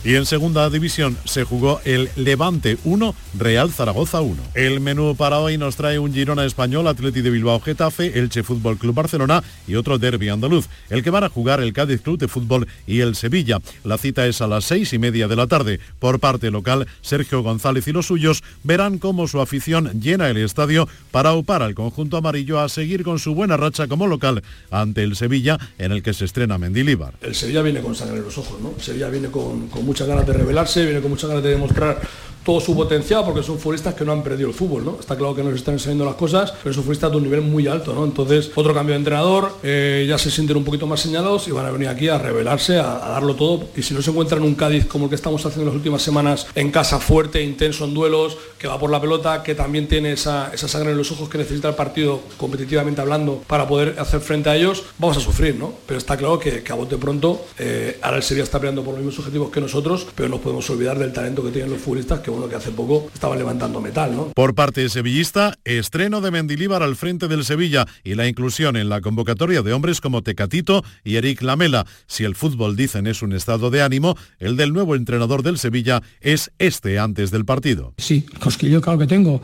[0.05, 4.37] Y en segunda división se jugó el Levante 1, Real Zaragoza 1.
[4.55, 8.79] El menú para hoy nos trae un Girona español, Atleti de Bilbao Getafe, Elche Fútbol
[8.79, 12.29] Club Barcelona y otro derby andaluz, el que van a jugar el Cádiz Club de
[12.29, 13.59] Fútbol y el Sevilla.
[13.85, 15.81] La cita es a las seis y media de la tarde.
[15.99, 20.89] Por parte local, Sergio González y los suyos verán cómo su afición llena el estadio
[21.11, 25.15] para upar al conjunto amarillo a seguir con su buena racha como local ante el
[25.15, 27.15] Sevilla, en el que se estrena Mendilíbar.
[27.21, 28.75] El Sevilla viene con sangre en los ojos, ¿no?
[28.81, 32.01] Sevilla viene con con, muchas ganas de revelarse, viene con muchas ganas de demostrar
[32.45, 34.97] todo su potencial porque son futbolistas que no han perdido el fútbol, ¿no?
[34.99, 37.67] Está claro que nos están enseñando las cosas, pero son futbolistas de un nivel muy
[37.67, 38.05] alto, ¿no?
[38.05, 41.67] Entonces, otro cambio de entrenador, eh, ya se sienten un poquito más señalados y van
[41.67, 43.65] a venir aquí a revelarse, a, darlo todo.
[43.77, 46.03] Y si no se encuentran un Cádiz como el que estamos haciendo en las últimas
[46.03, 50.13] semanas, en casa fuerte, intenso en duelos, que va por la pelota, que también tiene
[50.13, 54.51] esa, sangre en los ojos que necesita el partido competitivamente hablando para poder hacer frente
[54.51, 55.73] a ellos, vamos a sufrir, ¿no?
[55.87, 59.03] Pero está claro que, a bote pronto, eh, ahora el Sevilla está peleando por los
[59.03, 62.31] mismos objetivos que nosotros, pero no podemos olvidar del talento que tienen los futbolistas que
[62.31, 64.29] uno que hace poco estaba levantando metal, ¿no?
[64.35, 69.01] Por parte sevillista, estreno de Mendilíbar al frente del Sevilla y la inclusión en la
[69.01, 71.87] convocatoria de hombres como Tecatito y Eric Lamela.
[72.07, 76.03] Si el fútbol dicen es un estado de ánimo, el del nuevo entrenador del Sevilla
[76.21, 77.95] es este antes del partido.
[77.99, 79.43] Sí, cosquillo claro que tengo,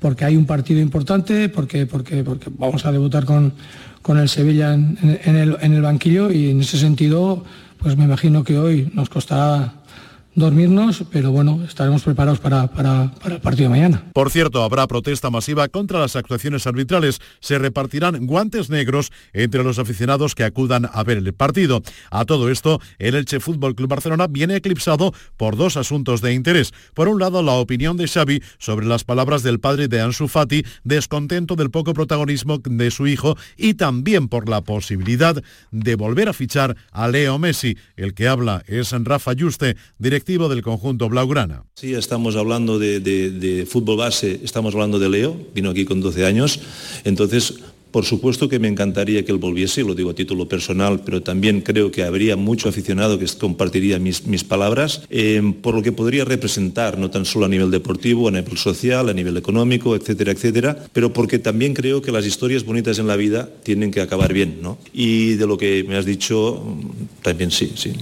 [0.00, 3.52] porque hay un partido importante, porque, porque, porque vamos a debutar con,
[4.02, 7.44] con el Sevilla en, el, en el banquillo y en ese sentido,
[7.78, 9.74] pues me imagino que hoy nos costará
[10.38, 14.04] dormirnos, pero bueno, estaremos preparados para, para, el partido de mañana.
[14.12, 17.20] Por cierto, habrá protesta masiva contra las actuaciones arbitrales.
[17.40, 21.82] Se repartirán guantes negros entre los aficionados que acudan a ver el partido.
[22.10, 26.72] A todo esto, el Elche Fútbol Club Barcelona viene eclipsado por dos asuntos de interés.
[26.94, 30.64] Por un lado, la opinión de Xavi sobre las palabras del padre de Ansu Fati,
[30.84, 36.32] descontento del poco protagonismo de su hijo y también por la posibilidad de volver a
[36.32, 37.76] fichar a Leo Messi.
[37.96, 41.64] El que habla es Rafa Juste, director del conjunto Blaugrana.
[41.74, 46.26] Sí, estamos hablando de, de, fútbol base, estamos hablando de Leo, vino aquí con 12
[46.26, 46.60] años,
[47.04, 47.60] entonces
[47.90, 51.60] por supuesto que me encantaría que él volviese, lo digo a título personal, pero también
[51.60, 56.24] creo que habría mucho aficionado que compartiría mis, mis palabras, eh, por lo que podría
[56.24, 60.84] representar, no tan solo a nivel deportivo, a nivel social, a nivel económico, etcétera, etcétera,
[60.92, 64.58] pero porque también creo que las historias bonitas en la vida tienen que acabar bien,
[64.62, 64.78] ¿no?
[64.92, 66.62] Y de lo que me has dicho,
[67.22, 67.92] también sí, sí.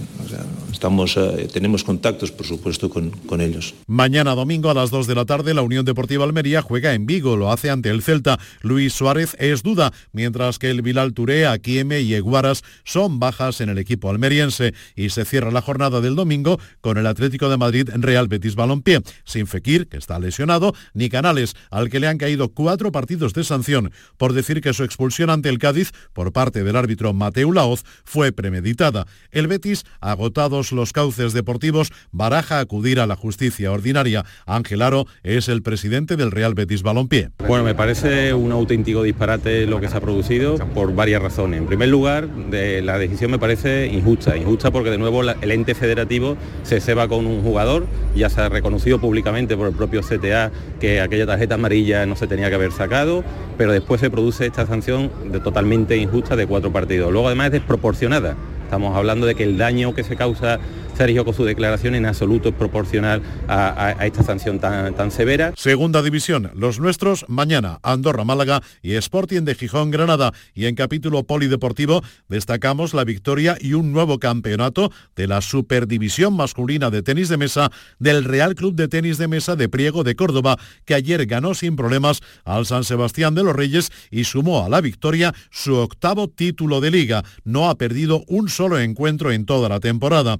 [0.73, 3.75] estamos, eh, tenemos contactos, por supuesto, con, con ellos.
[3.87, 7.37] Mañana domingo a las 2 de la tarde, la Unión Deportiva Almería juega en Vigo,
[7.37, 8.39] lo hace ante el Celta.
[8.63, 9.63] Luis Suárez es
[10.13, 15.11] mientras que el Bilal Touré, Aquieme y Eguaras son bajas en el equipo almeriense y
[15.11, 19.47] se cierra la jornada del domingo con el Atlético de Madrid Real Betis Balompié, sin
[19.47, 23.93] Fekir, que está lesionado, ni Canales, al que le han caído cuatro partidos de sanción
[24.17, 28.33] por decir que su expulsión ante el Cádiz por parte del árbitro Mateu Laoz fue
[28.33, 29.07] premeditada.
[29.31, 34.25] El Betis, agotados los cauces deportivos, baraja acudir a la justicia ordinaria.
[34.47, 37.31] Ángel Aro es el presidente del Real Betis Balompié.
[37.47, 41.61] Bueno, me parece un auténtico disparate lo que se ha producido por varias razones.
[41.61, 46.37] En primer lugar, la decisión me parece injusta, injusta porque de nuevo el ente federativo
[46.63, 50.51] se ceba con un jugador, ya se ha reconocido públicamente por el propio CTA
[50.81, 53.25] que aquella tarjeta amarilla no se tenía que haber sacado,
[53.59, 57.13] pero después se produce esta sanción de totalmente injusta de cuatro partidos.
[57.13, 58.37] Luego además es desproporcionada.
[58.65, 60.59] Estamos hablando de que el daño que se causa
[60.97, 65.53] Sergio con su declaración en absoluto proporcional a, esta sanción tan, severa.
[65.57, 70.33] Segunda división, los nuestros mañana, Andorra, Málaga y Sporting de Gijón, Granada.
[70.55, 76.91] Y en capítulo polideportivo destacamos la victoria y un nuevo campeonato de la Superdivisión masculina
[76.91, 80.57] de tenis de mesa del Real Club de Tenis de Mesa de Priego de Córdoba,
[80.85, 84.81] que ayer ganó sin problemas al San Sebastián de los Reyes y sumó a la
[84.81, 87.23] victoria su octavo título de liga.
[87.45, 90.39] No ha perdido un solo encuentro en toda la temporada.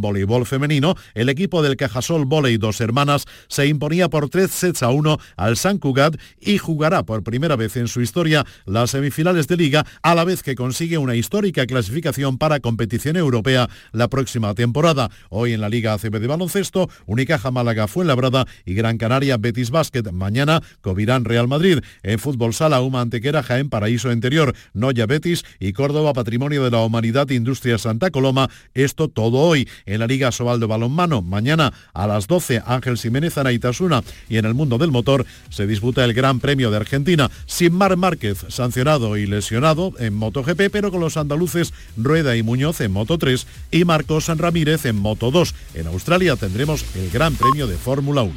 [0.00, 4.90] Voleibol femenino, el equipo del Cajasol Voley Dos Hermanas se imponía por tres sets a
[4.90, 9.56] uno al San Cugat y jugará por primera vez en su historia las semifinales de
[9.56, 15.10] liga a la vez que consigue una histórica clasificación para competición europea la próxima temporada.
[15.30, 20.02] Hoy en la Liga ACB de baloncesto, Unicaja Málaga Fuenlabrada y Gran Canaria Betis Basket.
[20.12, 21.80] Mañana Covirán Real Madrid.
[22.02, 26.82] En fútbol sala Uma Antequera Jaén Paraíso Interior, Noya Betis y Córdoba Patrimonio de la
[26.82, 28.48] Humanidad Industria Santa Coloma.
[28.74, 31.22] Esto todo hoy en la Liga Sobal de Balonmano.
[31.22, 36.04] Mañana a las 12 Ángel Jiménez Anaitasuna y en el mundo del motor se disputa
[36.04, 41.00] el Gran Premio de Argentina sin Mar Márquez sancionado y lesionado en MotoGP pero con
[41.00, 45.54] los andaluces Rueda y Muñoz en Moto 3 y Marcos San Ramírez en Moto 2.
[45.74, 48.34] En Australia tendremos el Gran Premio de Fórmula 1.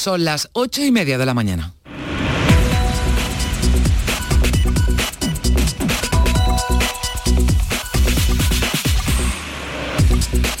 [0.00, 1.74] Son las ocho y media de la mañana.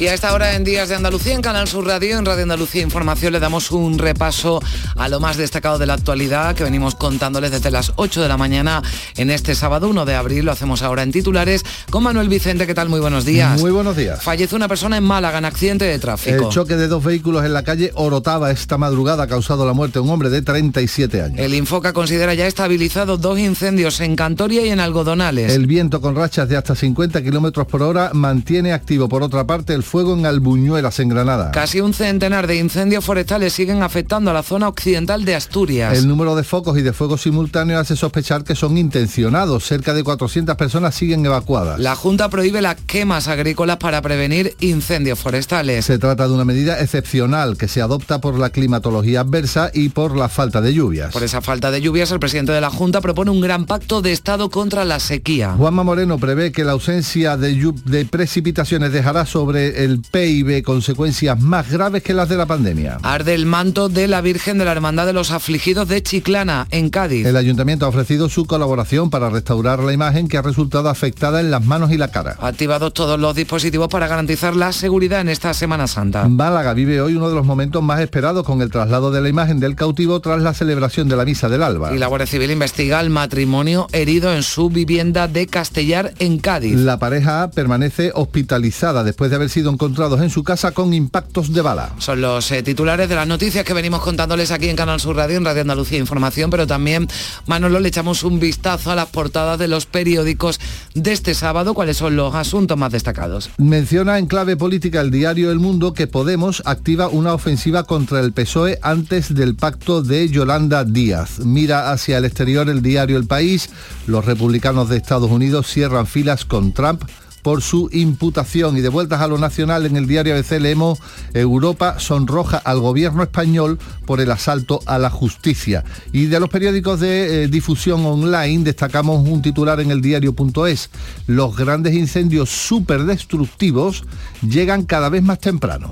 [0.00, 2.80] Y a esta hora en Días de Andalucía, en Canal Sur Radio, en Radio Andalucía
[2.80, 4.58] Información, le damos un repaso
[4.96, 8.38] a lo más destacado de la actualidad que venimos contándoles desde las 8 de la
[8.38, 8.82] mañana
[9.18, 10.46] en este sábado 1 de abril.
[10.46, 12.66] Lo hacemos ahora en titulares con Manuel Vicente.
[12.66, 12.88] ¿Qué tal?
[12.88, 13.60] Muy buenos días.
[13.60, 14.22] Muy buenos días.
[14.22, 16.46] Fallece una persona en Málaga en accidente de tráfico.
[16.46, 19.98] El choque de dos vehículos en la calle Orotava esta madrugada ha causado la muerte
[19.98, 21.38] de un hombre de 37 años.
[21.38, 25.52] El Infoca considera ya estabilizado dos incendios en Cantoria y en Algodonales.
[25.52, 29.74] El viento con rachas de hasta 50 kilómetros por hora mantiene activo, por otra parte,
[29.74, 31.50] el fuego en Albuñuelas, en Granada.
[31.50, 35.98] Casi un centenar de incendios forestales siguen afectando a la zona occidental de Asturias.
[35.98, 39.64] El número de focos y de fuego simultáneos hace sospechar que son intencionados.
[39.64, 41.80] Cerca de 400 personas siguen evacuadas.
[41.80, 45.84] La Junta prohíbe las quemas agrícolas para prevenir incendios forestales.
[45.84, 50.16] Se trata de una medida excepcional que se adopta por la climatología adversa y por
[50.16, 51.12] la falta de lluvias.
[51.12, 54.12] Por esa falta de lluvias, el presidente de la Junta propone un gran pacto de
[54.12, 55.54] Estado contra la sequía.
[55.58, 61.70] Juanma Moreno prevé que la ausencia de, de precipitaciones dejará sobre el PIB consecuencias más
[61.70, 62.98] graves que las de la pandemia.
[63.02, 66.90] Arde el manto de la Virgen de la Hermandad de los Afligidos de Chiclana, en
[66.90, 67.26] Cádiz.
[67.26, 71.50] El ayuntamiento ha ofrecido su colaboración para restaurar la imagen que ha resultado afectada en
[71.50, 72.36] las manos y la cara.
[72.40, 76.28] Activados todos los dispositivos para garantizar la seguridad en esta Semana Santa.
[76.28, 79.60] Málaga vive hoy uno de los momentos más esperados con el traslado de la imagen
[79.60, 81.94] del cautivo tras la celebración de la misa del alba.
[81.94, 86.76] Y la Guardia Civil investiga el matrimonio herido en su vivienda de Castellar, en Cádiz.
[86.76, 91.62] La pareja permanece hospitalizada después de haber sido encontrado en su casa con impactos de
[91.62, 91.90] bala.
[91.98, 95.36] Son los eh, titulares de las noticias que venimos contándoles aquí en Canal Sur Radio,
[95.36, 97.08] en Radio Andalucía Información, pero también,
[97.46, 100.60] Manolo, le echamos un vistazo a las portadas de los periódicos
[100.94, 101.74] de este sábado.
[101.74, 103.50] ¿Cuáles son los asuntos más destacados?
[103.58, 108.32] Menciona en clave política el diario El Mundo que Podemos activa una ofensiva contra el
[108.32, 111.38] PSOE antes del pacto de Yolanda Díaz.
[111.40, 113.70] Mira hacia el exterior el diario El País.
[114.06, 117.02] Los republicanos de Estados Unidos cierran filas con Trump
[117.42, 118.76] por su imputación.
[118.76, 120.98] Y de vueltas a lo nacional, en el diario ABC leemos
[121.34, 125.84] Europa sonroja al gobierno español por el asalto a la justicia.
[126.12, 130.90] Y de los periódicos de eh, difusión online destacamos un titular en el diario.es.
[131.26, 134.04] Los grandes incendios superdestructivos
[134.42, 135.90] llegan cada vez más temprano.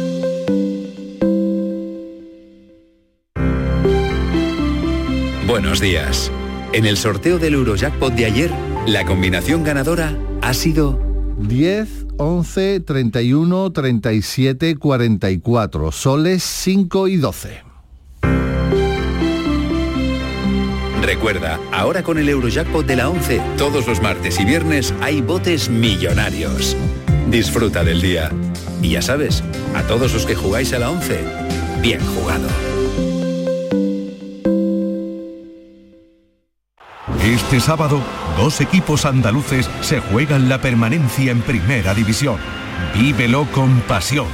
[5.47, 6.33] Buenos días.
[6.73, 8.51] En el sorteo del Eurojackpot de ayer,
[8.85, 11.01] la combinación ganadora ha sido
[11.39, 17.63] 10, 11, 31, 37, 44, soles 5 y 12.
[21.03, 25.71] Recuerda, ahora con el Eurojackpot de la 11, todos los martes y viernes hay botes
[25.71, 26.77] millonarios.
[27.31, 28.33] Disfruta del día.
[28.83, 29.45] Y ya sabes,
[29.77, 31.21] a todos los que jugáis a la 11,
[31.81, 32.49] bien jugado.
[37.27, 38.01] Este sábado,
[38.37, 42.37] dos equipos andaluces se juegan la permanencia en Primera División.
[42.95, 44.29] Vívelo con pasión.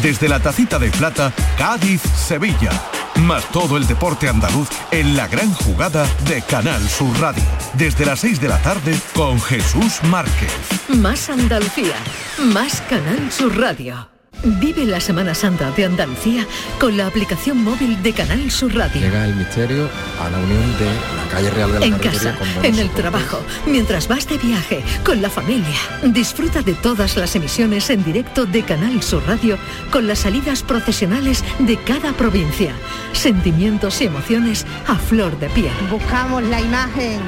[0.00, 2.70] Desde la tacita de plata, Cádiz-Sevilla.
[3.16, 7.42] Más todo el deporte andaluz en la gran jugada de Canal Sur Radio.
[7.74, 10.52] Desde las 6 de la tarde con Jesús Márquez.
[10.86, 11.96] Más Andalucía,
[12.38, 14.09] más Canal Sur Radio.
[14.42, 16.46] Vive la Semana Santa de Andalucía
[16.78, 19.00] con la aplicación móvil de Canal Sur Radio.
[19.00, 19.88] Llega el misterio
[20.18, 23.40] a la unión de la calle Real de la En casa, con en el trabajo,
[23.66, 25.76] mientras vas de viaje, con la familia.
[26.04, 29.58] Disfruta de todas las emisiones en directo de Canal Sur Radio
[29.90, 32.72] con las salidas procesionales de cada provincia.
[33.12, 35.72] Sentimientos y emociones a flor de piel.
[35.90, 37.20] Buscamos la imagen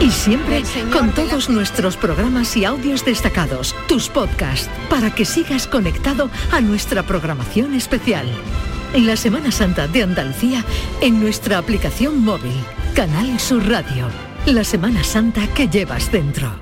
[0.00, 0.62] Y siempre
[0.92, 7.02] con todos nuestros programas y audios destacados, tus podcasts, para que sigas conectado a nuestra
[7.02, 8.26] programación especial.
[8.94, 10.64] En la Semana Santa de Andalucía,
[11.00, 12.54] en nuestra aplicación móvil,
[12.94, 14.08] Canal Sur Radio,
[14.46, 16.58] la Semana Santa que llevas dentro.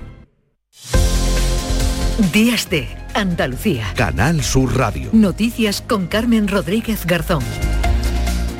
[2.32, 3.92] Días de Andalucía.
[3.94, 5.10] Canal Sur Radio.
[5.12, 7.44] Noticias con Carmen Rodríguez Garzón.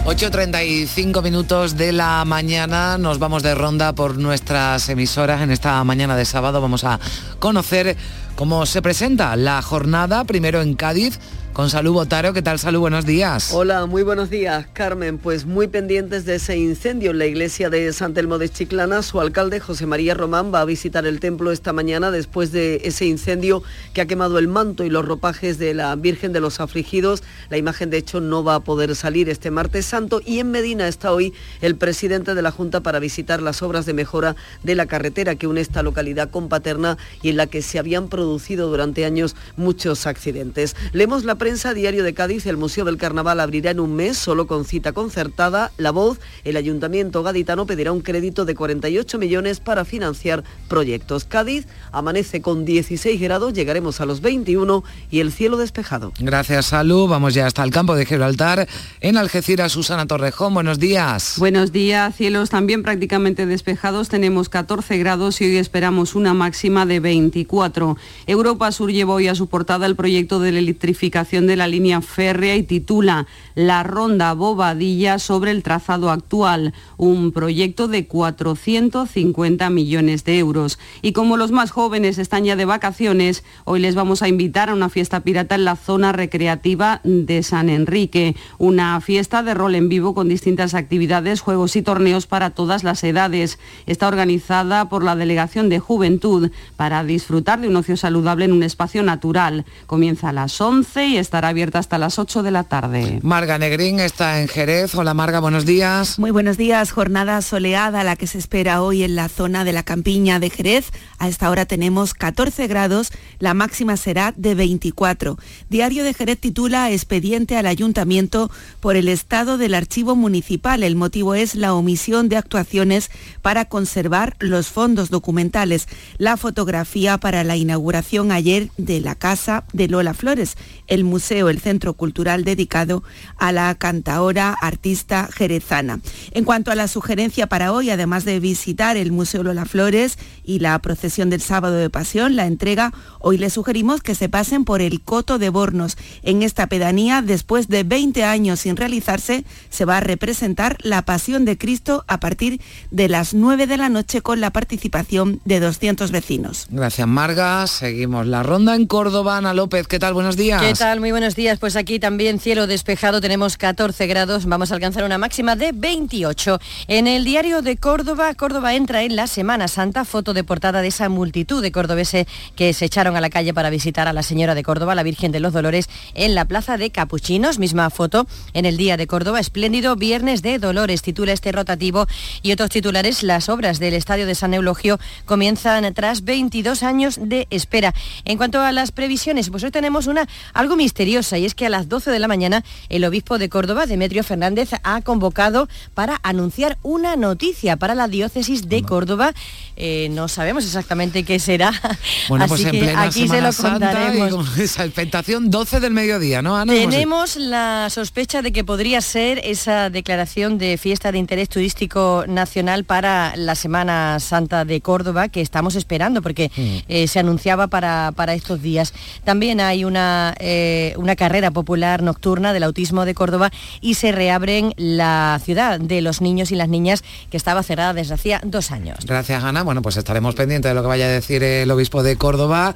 [0.06, 5.42] 8.35 minutos de la mañana, nos vamos de ronda por nuestras emisoras.
[5.42, 7.00] En esta mañana de sábado vamos a
[7.40, 7.96] conocer
[8.36, 11.18] cómo se presenta la jornada, primero en Cádiz,
[11.56, 12.34] con Salud Botaro.
[12.34, 12.80] ¿Qué tal, Salud?
[12.80, 13.50] Buenos días.
[13.54, 15.16] Hola, muy buenos días, Carmen.
[15.16, 19.00] Pues muy pendientes de ese incendio en la iglesia de San Telmo de Chiclana.
[19.00, 23.06] Su alcalde, José María Román, va a visitar el templo esta mañana después de ese
[23.06, 23.62] incendio
[23.94, 27.22] que ha quemado el manto y los ropajes de la Virgen de los Afligidos.
[27.48, 30.20] La imagen, de hecho, no va a poder salir este martes santo.
[30.26, 31.32] Y en Medina está hoy
[31.62, 35.46] el presidente de la Junta para visitar las obras de mejora de la carretera que
[35.46, 40.06] une esta localidad con Paterna y en la que se habían producido durante años muchos
[40.06, 40.76] accidentes.
[40.92, 44.48] Leemos la prensa, Diario de Cádiz, el Museo del Carnaval abrirá en un mes, solo
[44.48, 45.70] con cita concertada.
[45.76, 51.24] La Voz, el Ayuntamiento gaditano pedirá un crédito de 48 millones para financiar proyectos.
[51.24, 56.12] Cádiz amanece con 16 grados, llegaremos a los 21 y el cielo despejado.
[56.18, 57.08] Gracias, Salud.
[57.08, 58.66] Vamos ya hasta el campo de Gibraltar.
[59.00, 61.34] En Algeciras, Susana Torrejón, buenos días.
[61.38, 64.08] Buenos días, cielos también prácticamente despejados.
[64.08, 67.96] Tenemos 14 grados y hoy esperamos una máxima de 24.
[68.26, 72.00] Europa Sur lleva hoy a su portada el proyecto de la electrificación de la línea
[72.00, 80.24] férrea y titula La Ronda Bobadilla sobre el trazado actual, un proyecto de 450 millones
[80.24, 80.78] de euros.
[81.02, 84.74] Y como los más jóvenes están ya de vacaciones, hoy les vamos a invitar a
[84.74, 89.90] una fiesta pirata en la zona recreativa de San Enrique, una fiesta de rol en
[89.90, 93.58] vivo con distintas actividades, juegos y torneos para todas las edades.
[93.86, 98.62] Está organizada por la Delegación de Juventud para disfrutar de un ocio saludable en un
[98.62, 99.64] espacio natural.
[99.86, 103.20] Comienza a las 11 y estará abierta hasta las 8 de la tarde.
[103.22, 104.94] Marga Negrín está en Jerez.
[104.94, 106.18] Hola Marga, buenos días.
[106.18, 109.82] Muy buenos días, jornada soleada la que se espera hoy en la zona de la
[109.82, 110.90] campiña de Jerez.
[111.18, 115.38] A esta hora tenemos 14 grados, la máxima será de 24.
[115.68, 118.50] Diario de Jerez titula Expediente al Ayuntamiento
[118.80, 120.82] por el estado del archivo municipal.
[120.82, 123.10] El motivo es la omisión de actuaciones
[123.42, 125.88] para conservar los fondos documentales.
[126.18, 130.56] La fotografía para la inauguración ayer de la Casa de Lola Flores,
[130.86, 133.02] el museo, el centro cultural dedicado
[133.38, 136.00] a la cantaora artista jerezana.
[136.32, 140.58] En cuanto a la sugerencia para hoy, además de visitar el Museo Lola Flores y
[140.58, 144.82] la procesión del sábado de pasión, la entrega, hoy les sugerimos que se pasen por
[144.82, 145.96] el Coto de Bornos.
[146.22, 151.44] En esta pedanía, después de 20 años sin realizarse, se va a representar la pasión
[151.44, 156.10] de Cristo a partir de las 9 de la noche con la participación de 200
[156.10, 156.66] vecinos.
[156.70, 157.66] Gracias Marga.
[157.66, 159.38] Seguimos la ronda en Córdoba.
[159.38, 160.14] Ana López, ¿qué tal?
[160.14, 160.62] Buenos días.
[160.62, 160.95] ¿Qué tal?
[161.00, 161.58] Muy buenos días.
[161.58, 166.58] Pues aquí también cielo despejado, tenemos 14 grados, vamos a alcanzar una máxima de 28.
[166.88, 170.88] En el diario de Córdoba, Córdoba entra en la Semana Santa, foto de portada de
[170.88, 174.54] esa multitud de cordobeses que se echaron a la calle para visitar a la Señora
[174.54, 178.64] de Córdoba, la Virgen de los Dolores, en la Plaza de Capuchinos, misma foto en
[178.64, 182.06] el Día de Córdoba, espléndido Viernes de Dolores, titula este rotativo
[182.42, 187.46] y otros titulares, las obras del Estadio de San Eulogio comienzan tras 22 años de
[187.50, 187.92] espera.
[188.24, 191.68] En cuanto a las previsiones, pues hoy tenemos una algo misteriosa y es que a
[191.68, 196.78] las 12 de la mañana el obispo de Córdoba, Demetrio Fernández, ha convocado para anunciar
[196.84, 199.32] una noticia para la diócesis de Córdoba.
[199.76, 201.72] Eh, no sabemos exactamente qué será.
[202.28, 204.30] Bueno, Así pues en que plena aquí se lo contaremos.
[204.30, 206.72] con esa expectación 12 del mediodía, ¿no, Ana?
[206.72, 212.84] Tenemos la sospecha de que podría ser esa declaración de fiesta de interés turístico nacional
[212.84, 216.76] para la Semana Santa de Córdoba que estamos esperando porque Mm.
[216.88, 218.92] eh, se anunciaba para, para estos días.
[219.24, 223.50] También hay una eh, una carrera popular nocturna del autismo de Córdoba
[223.80, 228.14] y se reabren la ciudad de los niños y las niñas que estaba cerrada desde
[228.14, 228.98] hacía dos años.
[229.06, 229.62] Gracias, Ana.
[229.62, 232.74] Bueno, pues estaremos pendientes de lo que vaya a decir el obispo de Córdoba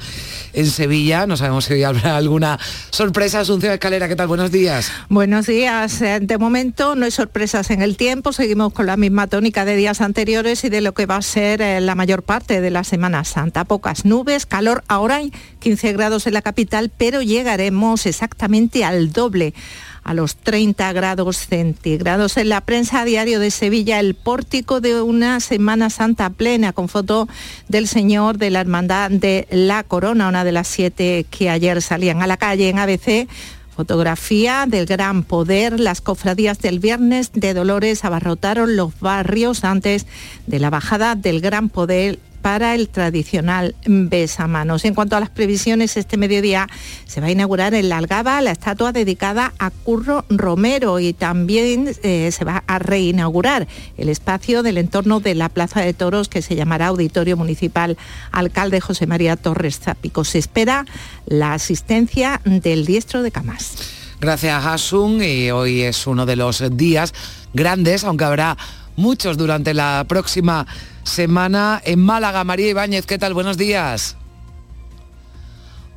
[0.52, 1.26] en Sevilla.
[1.26, 2.58] No sabemos si hoy habrá alguna
[2.90, 3.40] sorpresa.
[3.40, 4.26] Asunción Escalera, ¿qué tal?
[4.28, 4.90] Buenos días.
[5.08, 6.00] Buenos días.
[6.02, 8.32] Eh, De momento no hay sorpresas en el tiempo.
[8.32, 11.62] Seguimos con la misma tónica de días anteriores y de lo que va a ser
[11.62, 13.64] eh, la mayor parte de la Semana Santa.
[13.64, 14.82] Pocas nubes, calor.
[14.88, 19.54] Ahora hay 15 grados en la capital, pero llegaremos exactamente al doble
[20.02, 22.36] a los 30 grados centígrados.
[22.36, 27.28] En la prensa diario de Sevilla, el pórtico de una Semana Santa plena, con foto
[27.68, 32.22] del Señor de la Hermandad de la Corona, una de las siete que ayer salían
[32.22, 33.28] a la calle en ABC.
[33.76, 35.80] Fotografía del gran poder.
[35.80, 40.06] Las cofradías del viernes de Dolores abarrotaron los barrios antes
[40.46, 44.84] de la bajada del gran poder para el tradicional besamanos.
[44.84, 46.68] En cuanto a las previsiones, este mediodía
[47.06, 51.94] se va a inaugurar en la Algaba la estatua dedicada a Curro Romero y también
[52.02, 56.42] eh, se va a reinaugurar el espacio del entorno de la Plaza de Toros que
[56.42, 57.96] se llamará Auditorio Municipal
[58.32, 60.24] Alcalde José María Torres Zapico.
[60.24, 60.86] Se espera
[61.26, 64.00] la asistencia del diestro de Camas.
[64.20, 65.22] Gracias, Asun.
[65.22, 67.14] Y hoy es uno de los días
[67.54, 68.56] grandes, aunque habrá
[68.96, 70.66] muchos durante la próxima
[71.02, 72.44] semana en Málaga.
[72.44, 73.34] María Ibáñez, ¿qué tal?
[73.34, 74.16] Buenos días.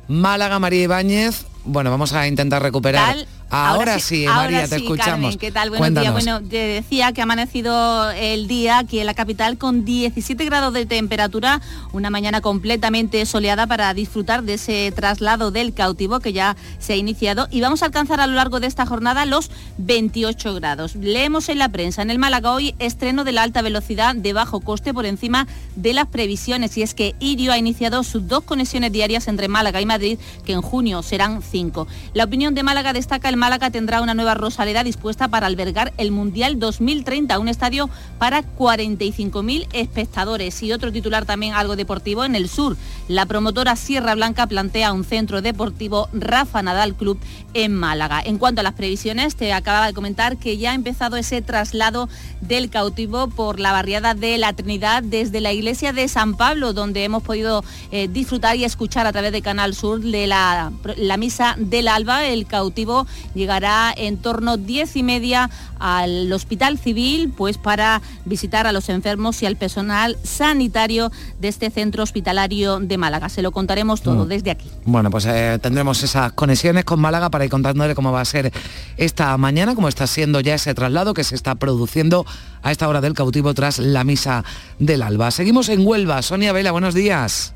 [0.08, 1.46] Málaga, María Ibáñez.
[1.64, 3.16] Bueno, vamos a intentar recuperar.
[3.54, 3.76] ¿Tal?
[3.76, 5.06] Ahora, sí, María, ahora te sí, escuchamos.
[5.06, 5.70] Carmen, ¿qué tal?
[5.70, 6.12] Buenos días.
[6.12, 10.74] Bueno, te decía que ha amanecido el día aquí en la capital con 17 grados
[10.74, 11.60] de temperatura,
[11.92, 16.96] una mañana completamente soleada para disfrutar de ese traslado del cautivo que ya se ha
[16.96, 20.96] iniciado y vamos a alcanzar a lo largo de esta jornada los 28 grados.
[20.96, 24.62] Leemos en la prensa, en el Málaga hoy estreno de la alta velocidad de bajo
[24.62, 25.46] coste por encima
[25.76, 29.80] de las previsiones y es que Irio ha iniciado sus dos conexiones diarias entre Málaga
[29.80, 31.86] y Madrid que en junio serán cinco.
[32.14, 36.12] La opinión de Málaga destaca el Málaga tendrá una nueva Rosaleda dispuesta para albergar el
[36.12, 40.62] Mundial 2030, un estadio para 45.000 espectadores.
[40.62, 42.78] Y otro titular también algo deportivo en el sur.
[43.06, 47.18] La promotora Sierra Blanca plantea un centro deportivo Rafa Nadal Club
[47.52, 48.22] en Málaga.
[48.24, 52.08] En cuanto a las previsiones, te acababa de comentar que ya ha empezado ese traslado
[52.40, 57.04] del cautivo por la barriada de la Trinidad desde la iglesia de San Pablo, donde
[57.04, 61.56] hemos podido eh, disfrutar y escuchar a través de Canal Sur de la, la misa
[61.58, 62.24] del alba.
[62.24, 68.72] El cautivo llegará en torno 10 y media al Hospital Civil, pues para visitar a
[68.72, 71.10] los enfermos y al personal sanitario
[71.40, 73.28] de este centro hospitalario de Málaga.
[73.28, 74.28] Se lo contaremos todo Mm.
[74.28, 74.68] desde aquí.
[74.86, 78.52] Bueno, pues eh, tendremos esas conexiones con Málaga para ir contándole cómo va a ser
[78.96, 82.24] esta mañana, cómo está siendo ya ese traslado que se está produciendo
[82.62, 84.44] a esta hora del cautivo tras la misa
[84.78, 85.30] del alba.
[85.30, 86.22] Seguimos en Huelva.
[86.22, 87.52] Sonia Vela, buenos días.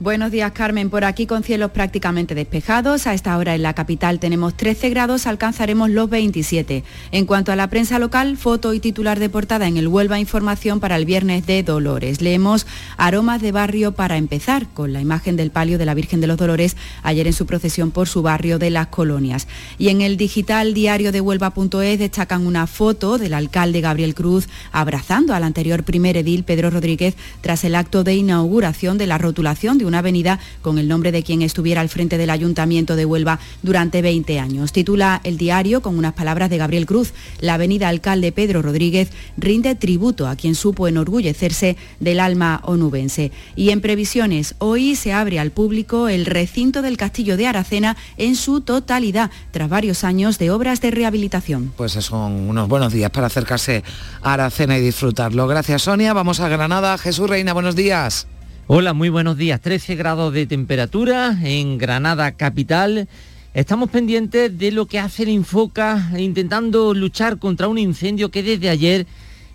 [0.00, 0.90] Buenos días, Carmen.
[0.90, 3.06] Por aquí con cielos prácticamente despejados.
[3.06, 6.82] A esta hora en la capital tenemos 13 grados, alcanzaremos los 27.
[7.12, 10.80] En cuanto a la prensa local, foto y titular de portada en el Huelva Información
[10.80, 12.20] para el viernes de Dolores.
[12.22, 12.66] Leemos
[12.96, 16.38] aromas de barrio para empezar, con la imagen del palio de la Virgen de los
[16.38, 19.46] Dolores ayer en su procesión por su barrio de las colonias.
[19.78, 25.34] Y en el digital diario de Huelva.es destacan una foto del alcalde Gabriel Cruz abrazando
[25.34, 29.83] al anterior primer edil Pedro Rodríguez tras el acto de inauguración de la rotulación de
[29.84, 34.02] una avenida con el nombre de quien estuviera al frente del Ayuntamiento de Huelva durante
[34.02, 34.72] 20 años.
[34.72, 37.12] Titula el diario con unas palabras de Gabriel Cruz.
[37.40, 43.32] La avenida Alcalde Pedro Rodríguez rinde tributo a quien supo enorgullecerse del alma onubense.
[43.56, 48.36] Y en previsiones, hoy se abre al público el recinto del Castillo de Aracena en
[48.36, 51.72] su totalidad, tras varios años de obras de rehabilitación.
[51.76, 53.82] Pues son unos buenos días para acercarse
[54.22, 55.46] a Aracena y disfrutarlo.
[55.46, 56.12] Gracias, Sonia.
[56.12, 56.98] Vamos a Granada.
[56.98, 58.26] Jesús Reina, buenos días.
[58.66, 59.60] Hola, muy buenos días.
[59.60, 63.08] 13 grados de temperatura en Granada capital.
[63.52, 68.70] Estamos pendientes de lo que hace el Infoca intentando luchar contra un incendio que desde
[68.70, 69.06] ayer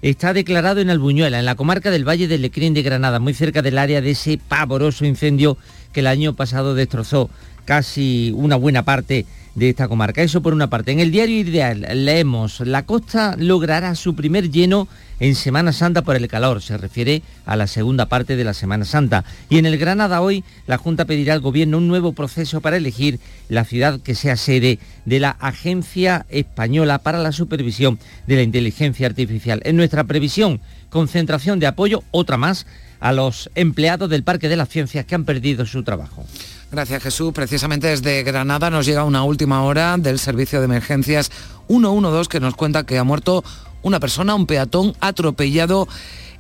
[0.03, 3.63] está declarado en Albuñuela, en la comarca del Valle del Lecrín de Granada, muy cerca
[3.63, 5.57] del área de ese pavoroso incendio
[5.91, 7.31] que el año pasado destrozó
[7.65, 9.25] casi una buena parte
[9.59, 10.23] de esta comarca.
[10.23, 10.91] Eso por una parte.
[10.91, 14.87] En el diario Ideal leemos, la costa logrará su primer lleno
[15.19, 16.61] en Semana Santa por el calor.
[16.61, 19.25] Se refiere a la segunda parte de la Semana Santa.
[19.49, 23.19] Y en el Granada hoy la Junta pedirá al Gobierno un nuevo proceso para elegir
[23.49, 29.07] la ciudad que sea sede de la Agencia Española para la Supervisión de la Inteligencia
[29.07, 29.61] Artificial.
[29.65, 32.65] En nuestra previsión, concentración de apoyo, otra más,
[33.01, 36.25] a los empleados del Parque de las Ciencias que han perdido su trabajo.
[36.71, 37.33] Gracias Jesús.
[37.33, 41.31] Precisamente desde Granada nos llega una última hora del servicio de emergencias
[41.67, 43.43] 112 que nos cuenta que ha muerto
[43.81, 45.87] una persona, un peatón atropellado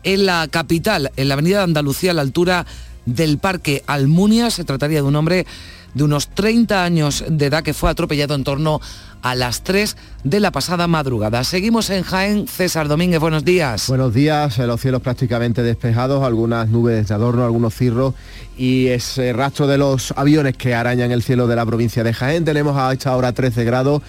[0.03, 2.67] en la capital, en la avenida de Andalucía, a la altura
[3.07, 4.51] del Parque Almunia.
[4.51, 5.47] Se trataría de un hombre
[5.95, 8.81] de unos 30 años de edad que fue atropellado en torno a
[9.23, 11.43] las 3 de la pasada madrugada.
[11.43, 12.47] Seguimos en Jaén.
[12.47, 13.87] César Domínguez, buenos días.
[13.87, 18.13] Buenos días, los cielos prácticamente despejados, algunas nubes de adorno, algunos cirros
[18.57, 22.43] y ese rastro de los aviones que arañan el cielo de la provincia de Jaén.
[22.43, 24.01] Tenemos a esta hora 13 grados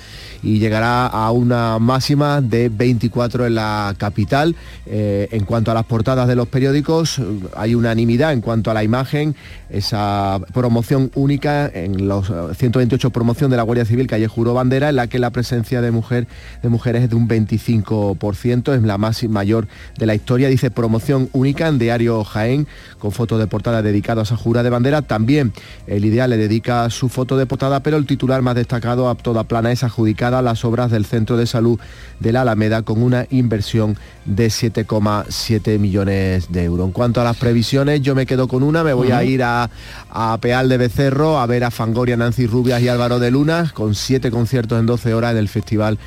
[0.43, 4.57] y llegará a una máxima de 24 en la capital.
[4.87, 7.21] Eh, en cuanto a las portadas de los periódicos,
[7.57, 9.37] hay unanimidad en cuanto a la imagen,
[9.69, 14.89] esa promoción única en los 128 eh, promoción de la Guardia Civil ayer juró bandera,
[14.89, 16.27] en la que la presencia de, mujer,
[16.63, 19.67] de mujeres es de un 25%, es la más mayor
[19.99, 20.49] de la historia.
[20.49, 22.67] Dice promoción única en Diario Jaén,
[22.99, 25.01] con fotos de portada dedicadas a jura de bandera.
[25.01, 25.53] También
[25.87, 29.45] el Ideal le dedica su foto de portada, pero el titular más destacado a toda
[29.45, 31.81] plana es adjudicada a las obras del Centro de Salud
[32.19, 33.97] de la Alameda con una inversión
[34.27, 36.87] de 7,7 millones de euros.
[36.87, 39.71] En cuanto a las previsiones, yo me quedo con una, me voy a ir a,
[40.11, 43.95] a Peal de Becerro a ver a Fangoria, Nancy Rubias y Álvaro de Luna con
[43.95, 45.99] siete conciertos en 12 horas en el festival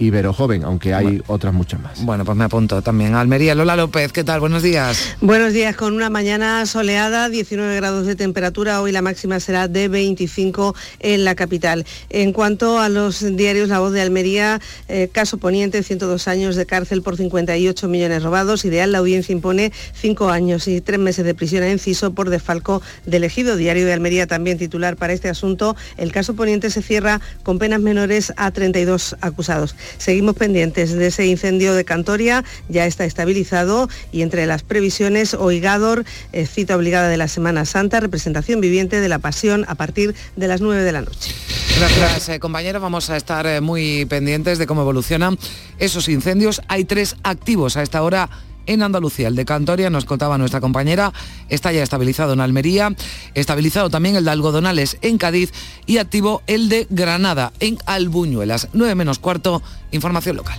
[0.00, 2.02] Ibero Joven, aunque hay otras muchas más.
[2.02, 3.14] Bueno, pues me apunto también.
[3.14, 4.40] Almería, Lola López, ¿qué tal?
[4.40, 5.14] Buenos días.
[5.20, 9.88] Buenos días, con una mañana soleada, 19 grados de temperatura, hoy la máxima será de
[9.88, 11.84] 25 en la capital.
[12.08, 16.64] En cuanto a los diarios, La Voz de Almería, eh, caso poniente, 102 años de
[16.64, 21.34] cárcel por 58 millones robados, ideal, la audiencia impone 5 años y 3 meses de
[21.34, 23.54] prisión a Enciso por defalco de elegido.
[23.56, 27.80] Diario de Almería también titular para este asunto, el caso poniente se cierra con penas
[27.80, 29.76] menores a 32 acusados.
[29.98, 36.04] Seguimos pendientes de ese incendio de Cantoria, ya está estabilizado y entre las previsiones, Oigador,
[36.32, 40.48] eh, cita obligada de la Semana Santa, representación viviente de la Pasión a partir de
[40.48, 41.34] las 9 de la noche.
[41.78, 42.82] Gracias, eh, compañeros.
[42.82, 45.38] Vamos a estar eh, muy pendientes de cómo evolucionan
[45.78, 46.60] esos incendios.
[46.68, 48.28] Hay tres activos a esta hora
[48.66, 49.28] en Andalucía.
[49.28, 51.12] El de Cantoria, nos contaba nuestra compañera,
[51.48, 52.94] está ya estabilizado en Almería,
[53.34, 55.52] estabilizado también el de Algodonales en Cádiz
[55.86, 58.68] y activo el de Granada en Albuñuelas.
[58.72, 60.58] 9 menos cuarto, información local.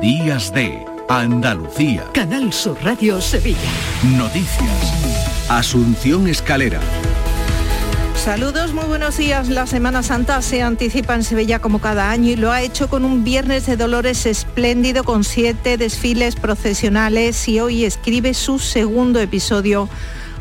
[0.00, 2.04] Días de Andalucía.
[2.12, 3.58] Canal Sur Radio Sevilla.
[4.16, 5.48] Noticias.
[5.48, 6.80] Asunción Escalera.
[8.28, 9.48] Saludos, muy buenos días.
[9.48, 13.06] La Semana Santa se anticipa en Sevilla como cada año y lo ha hecho con
[13.06, 19.88] un Viernes de Dolores espléndido con siete desfiles procesionales y hoy escribe su segundo episodio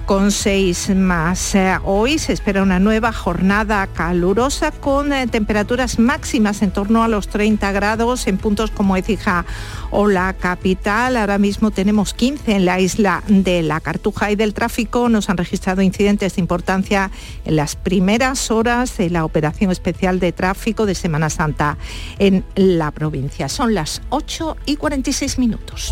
[0.08, 1.54] con seis más.
[1.54, 7.10] Eh, hoy se espera una nueva jornada calurosa con eh, temperaturas máximas en torno a
[7.10, 9.46] los 30 grados en puntos como Ecija
[9.92, 11.18] o la capital.
[11.18, 15.10] Ahora mismo tenemos 15 en la isla de la Cartuja y del tráfico.
[15.10, 17.12] Nos han registrado incidentes de importancia
[17.44, 21.78] en las primeras horas de la operación especial de tráfico de Semana Santa
[22.18, 23.50] en la provincia.
[23.50, 25.92] Son las 8 y 46 minutos.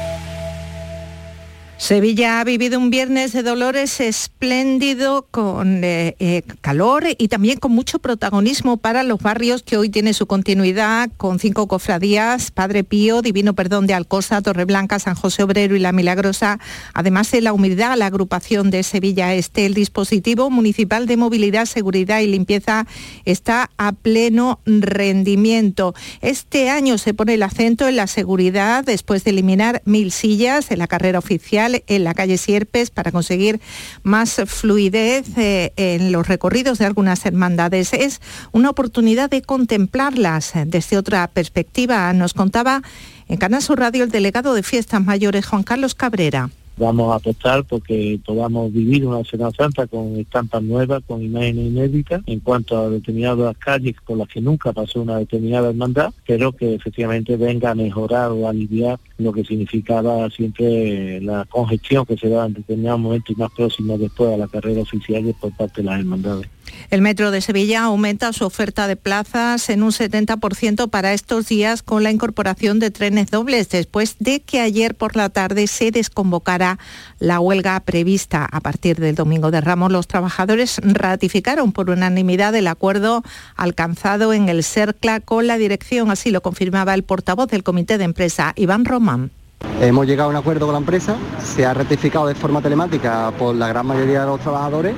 [1.81, 7.71] Sevilla ha vivido un viernes de dolores espléndido con eh, eh, calor y también con
[7.71, 13.23] mucho protagonismo para los barrios que hoy tiene su continuidad con cinco cofradías, Padre Pío,
[13.23, 16.59] Divino Perdón de Alcosa, Torreblanca, San José Obrero y La Milagrosa,
[16.93, 19.65] además de la humildad, la agrupación de Sevilla Este.
[19.65, 22.85] El dispositivo municipal de movilidad, seguridad y limpieza
[23.25, 25.95] está a pleno rendimiento.
[26.21, 30.77] Este año se pone el acento en la seguridad después de eliminar mil sillas en
[30.77, 33.59] la carrera oficial en la calle Sierpes para conseguir
[34.03, 37.93] más fluidez eh, en los recorridos de algunas hermandades.
[37.93, 42.11] Es una oportunidad de contemplarlas desde otra perspectiva.
[42.13, 42.81] Nos contaba
[43.27, 46.49] en Canal Radio el delegado de Fiestas Mayores, Juan Carlos Cabrera
[46.81, 52.21] vamos a apostar porque podamos vivir una Semana Santa con estampas nuevas, con imágenes inéditas
[52.25, 56.73] en cuanto a determinadas calles por las que nunca pasó una determinada hermandad, pero que
[56.73, 62.47] efectivamente venga a mejorar o aliviar lo que significaba siempre la congestión que se da
[62.47, 65.99] en determinados momentos y más próximos después a la carrera oficial por parte de las
[65.99, 66.47] hermandades.
[66.89, 71.83] El Metro de Sevilla aumenta su oferta de plazas en un 70% para estos días
[71.83, 76.79] con la incorporación de trenes dobles después de que ayer por la tarde se desconvocara
[77.19, 78.47] la huelga prevista.
[78.51, 83.23] A partir del domingo de Ramos, los trabajadores ratificaron por unanimidad el acuerdo
[83.55, 88.05] alcanzado en el CERCLA con la dirección, así lo confirmaba el portavoz del comité de
[88.05, 89.31] empresa, Iván Román.
[89.79, 93.55] Hemos llegado a un acuerdo con la empresa, se ha ratificado de forma telemática por
[93.55, 94.95] la gran mayoría de los trabajadores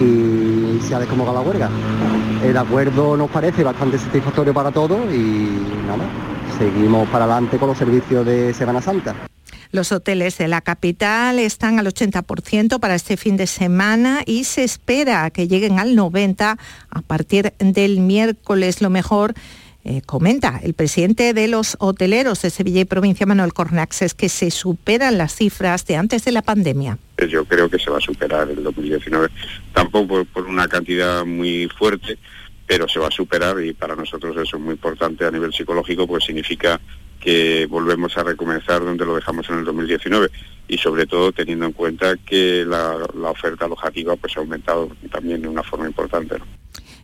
[0.00, 1.70] y desconvocado la huelga.
[2.42, 5.48] El acuerdo nos parece bastante satisfactorio para todos y
[5.86, 6.04] nada,
[6.58, 9.14] seguimos para adelante con los servicios de Semana Santa.
[9.72, 14.62] Los hoteles de la capital están al 80% para este fin de semana y se
[14.62, 16.58] espera que lleguen al 90%
[16.90, 18.80] a partir del miércoles.
[18.80, 19.34] Lo mejor
[19.86, 24.28] eh, comenta el presidente de los hoteleros de Sevilla y provincia, Manuel Cornax, es que
[24.28, 26.98] se superan las cifras de antes de la pandemia.
[27.28, 29.28] Yo creo que se va a superar el 2019,
[29.72, 32.18] tampoco por una cantidad muy fuerte,
[32.66, 36.06] pero se va a superar y para nosotros eso es muy importante a nivel psicológico,
[36.06, 36.80] pues significa
[37.20, 40.30] que volvemos a recomenzar donde lo dejamos en el 2019
[40.68, 42.96] y sobre todo teniendo en cuenta que la,
[43.28, 46.36] oferta alojativa pues ha aumentado también de una forma importante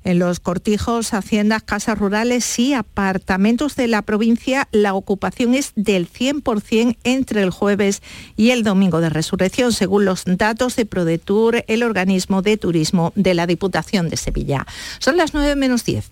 [0.04, 6.10] en los cortijos, haciendas, casas rurales y apartamentos de la provincia, la ocupación es del
[6.10, 8.02] 100% entre el jueves
[8.36, 13.34] y el domingo de resurrección, según los datos de ProDetour, el organismo de turismo de
[13.34, 14.66] la Diputación de Sevilla.
[14.98, 16.10] Son las 9 menos 10.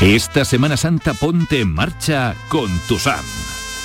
[0.00, 3.24] Esta Semana Santa ponte en marcha con tu SAM.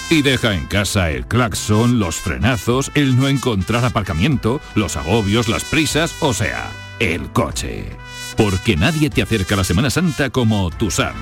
[0.09, 5.63] Y deja en casa el claxon, los frenazos, el no encontrar aparcamiento, los agobios, las
[5.63, 6.69] prisas, o sea,
[6.99, 8.02] el coche.
[8.37, 11.13] Porque nadie te acerca a la Semana Santa como Tusam.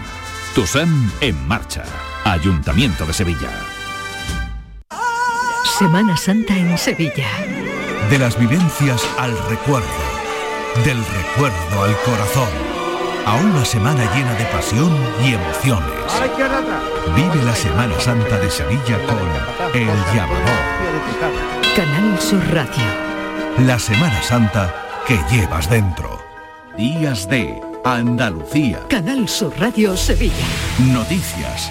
[0.56, 1.84] Tusam en marcha.
[2.24, 3.50] Ayuntamiento de Sevilla.
[5.78, 7.28] Semana Santa en Sevilla.
[8.10, 9.88] De las vivencias al recuerdo.
[10.86, 12.50] Del recuerdo al corazón.
[13.26, 15.92] A una semana llena de pasión y emociones.
[17.16, 20.82] Vive la Semana Santa de Sevilla con El Llamador.
[21.76, 22.84] Canal Sur Radio.
[23.60, 24.74] La Semana Santa
[25.08, 26.21] que llevas dentro.
[26.78, 28.80] Días de Andalucía.
[28.88, 30.34] Canal Sur Radio Sevilla.
[30.94, 31.70] Noticias.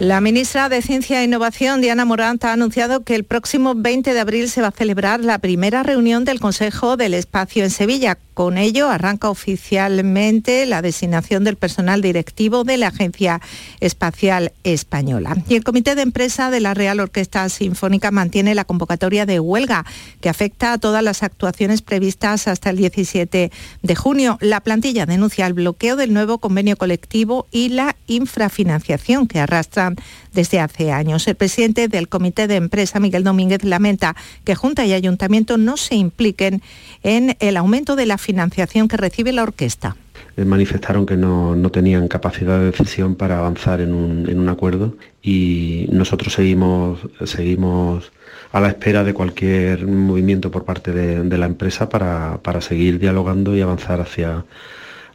[0.00, 4.18] La ministra de Ciencia e Innovación, Diana Morant, ha anunciado que el próximo 20 de
[4.18, 8.56] abril se va a celebrar la primera reunión del Consejo del Espacio en Sevilla, con
[8.56, 13.38] ello arranca oficialmente la designación del personal directivo de la Agencia
[13.80, 15.36] Espacial Española.
[15.46, 19.84] Y el Comité de Empresa de la Real Orquesta Sinfónica mantiene la convocatoria de huelga
[20.22, 24.38] que afecta a todas las actuaciones previstas hasta el 17 de junio.
[24.40, 29.96] La plantilla denuncia el bloqueo del nuevo convenio colectivo y la infrafinanciación que arrastran
[30.32, 31.26] desde hace años.
[31.28, 35.94] El presidente del Comité de Empresa, Miguel Domínguez, lamenta que Junta y Ayuntamiento no se
[35.94, 36.62] impliquen
[37.02, 39.96] en el aumento de la financiación que recibe la orquesta
[40.36, 46.32] eh, manifestaron que no, tenían capacidad de decisión para avanzar en un, acuerdo y nosotros
[46.32, 48.12] seguimos, seguimos
[48.52, 53.60] a la espera de cualquier movimiento por parte de, la empresa para, seguir dialogando y
[53.60, 54.44] avanzar hacia,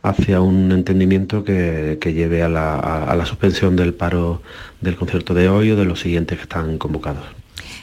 [0.05, 4.41] hacia un entendimiento que, lleve a la, a la suspensión del paro
[4.81, 7.25] del concierto de hoy o de los siguientes que están convocados.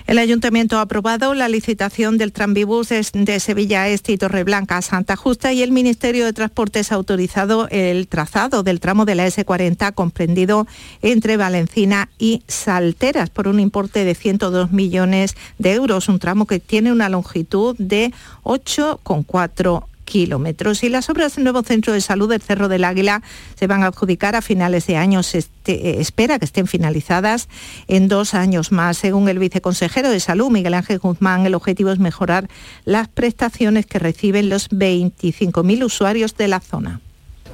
[0.07, 5.17] El ayuntamiento ha aprobado la licitación del tranvibús de Sevilla Este y Torreblanca a Santa
[5.17, 9.95] Justa y el Ministerio de Transportes ha autorizado el trazado del tramo de la S40
[9.95, 10.67] comprendido
[11.03, 16.59] entre Valencina y Salteras por un importe de 102 millones de euros, un tramo que
[16.59, 18.13] tiene una longitud de
[18.43, 20.83] 8,4 kilómetros.
[20.83, 23.23] Y las obras del nuevo centro de salud del Cerro del Águila
[23.59, 25.23] se van a adjudicar a finales de año.
[25.23, 27.49] Se eh, espera que estén finalizadas
[27.89, 28.99] en dos años más.
[28.99, 32.49] Según el viceconsejero de Salud, Miguel Ángel Guzmán, el objetivo es mejorar
[32.85, 37.01] las prestaciones que reciben los 25.000 usuarios de la zona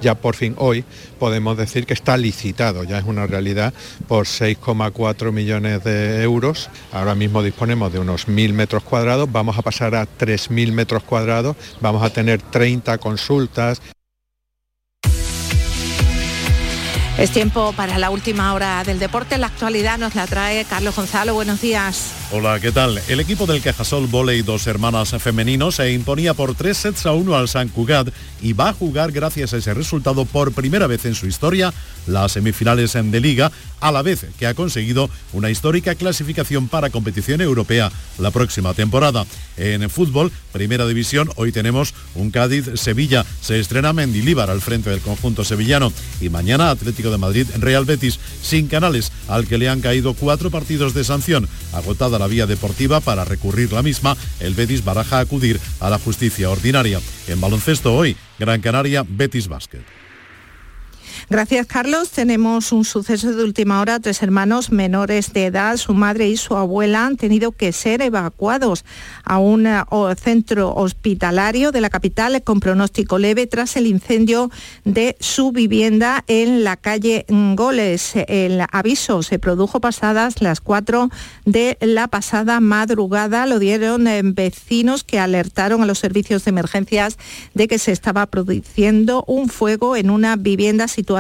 [0.01, 0.85] ya por fin hoy
[1.19, 3.73] podemos decir que está licitado, ya es una realidad,
[4.07, 6.71] por 6,4 millones de euros.
[6.93, 11.57] Ahora mismo disponemos de unos 1.000 metros cuadrados, vamos a pasar a 3.000 metros cuadrados,
[11.81, 13.81] vamos a tener 30 consultas.
[17.19, 19.39] Es tiempo para la última hora del deporte.
[19.39, 21.35] La actualidad nos la trae Carlos Gonzalo.
[21.35, 22.18] Buenos días.
[22.31, 23.01] Hola, ¿qué tal?
[23.09, 27.35] El equipo del Cajasol Voley Dos Hermanas Femeninos se imponía por tres sets a uno
[27.35, 28.09] al San Cugat
[28.43, 31.73] y va a jugar gracias a ese resultado por primera vez en su historia
[32.07, 33.51] las semifinales de Liga,
[33.81, 39.27] a la vez que ha conseguido una histórica clasificación para competición europea la próxima temporada.
[39.57, 43.25] En fútbol, Primera División, hoy tenemos un Cádiz-Sevilla.
[43.41, 48.69] Se estrena Mendilíbar al frente del conjunto sevillano y mañana Atlético de Madrid-Real Betis sin
[48.69, 53.25] canales al que le han caído cuatro partidos de sanción agotada la vía deportiva para
[53.25, 57.01] recurrir la misma, el Betis baraja acudir a la justicia ordinaria.
[57.27, 59.98] En baloncesto hoy, Gran Canaria, Betis Basket.
[61.31, 62.09] Gracias, Carlos.
[62.09, 64.01] Tenemos un suceso de última hora.
[64.01, 68.87] Tres hermanos menores de edad, su madre y su abuela, han tenido que ser evacuados
[69.25, 69.83] a un eh,
[70.17, 74.51] centro hospitalario de la capital con pronóstico leve tras el incendio
[74.87, 78.15] de su vivienda en la calle Goles.
[78.27, 81.11] El aviso se produjo pasadas las 4
[81.45, 83.45] de la pasada madrugada.
[83.45, 87.19] Lo dieron eh, vecinos que alertaron a los servicios de emergencias
[87.53, 91.18] de que se estaba produciendo un fuego en una vivienda situada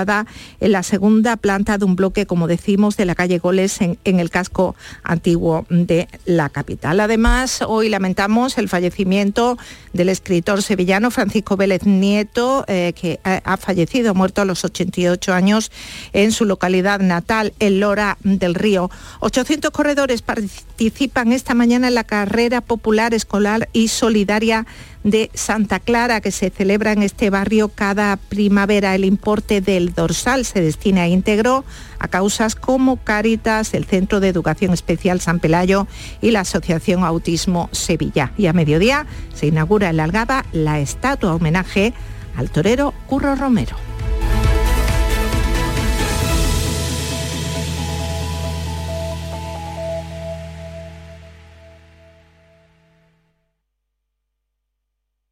[0.60, 4.30] en la segunda planta de un bloque, como decimos, de la calle Goles en, el
[4.30, 7.00] casco antiguo de la capital.
[7.00, 9.58] Además, hoy lamentamos el fallecimiento
[9.92, 15.70] del escritor sevillano Francisco Vélez Nieto, eh, que ha, fallecido, muerto a los 88 años
[16.12, 18.90] en su localidad natal, en Lora del Río.
[19.20, 24.66] 800 corredores participan esta mañana en la carrera popular escolar y solidaria
[25.04, 28.94] de Santa Clara que se celebra en este barrio cada primavera.
[28.94, 31.64] El importe del dorsal se destina íntegro
[31.98, 35.86] a causas como Cáritas, el Centro de Educación Especial San Pelayo
[36.20, 38.32] y la Asociación Autismo Sevilla.
[38.36, 41.92] Y a mediodía se inaugura en la Algaba la estatua homenaje
[42.36, 43.87] al torero Curro Romero.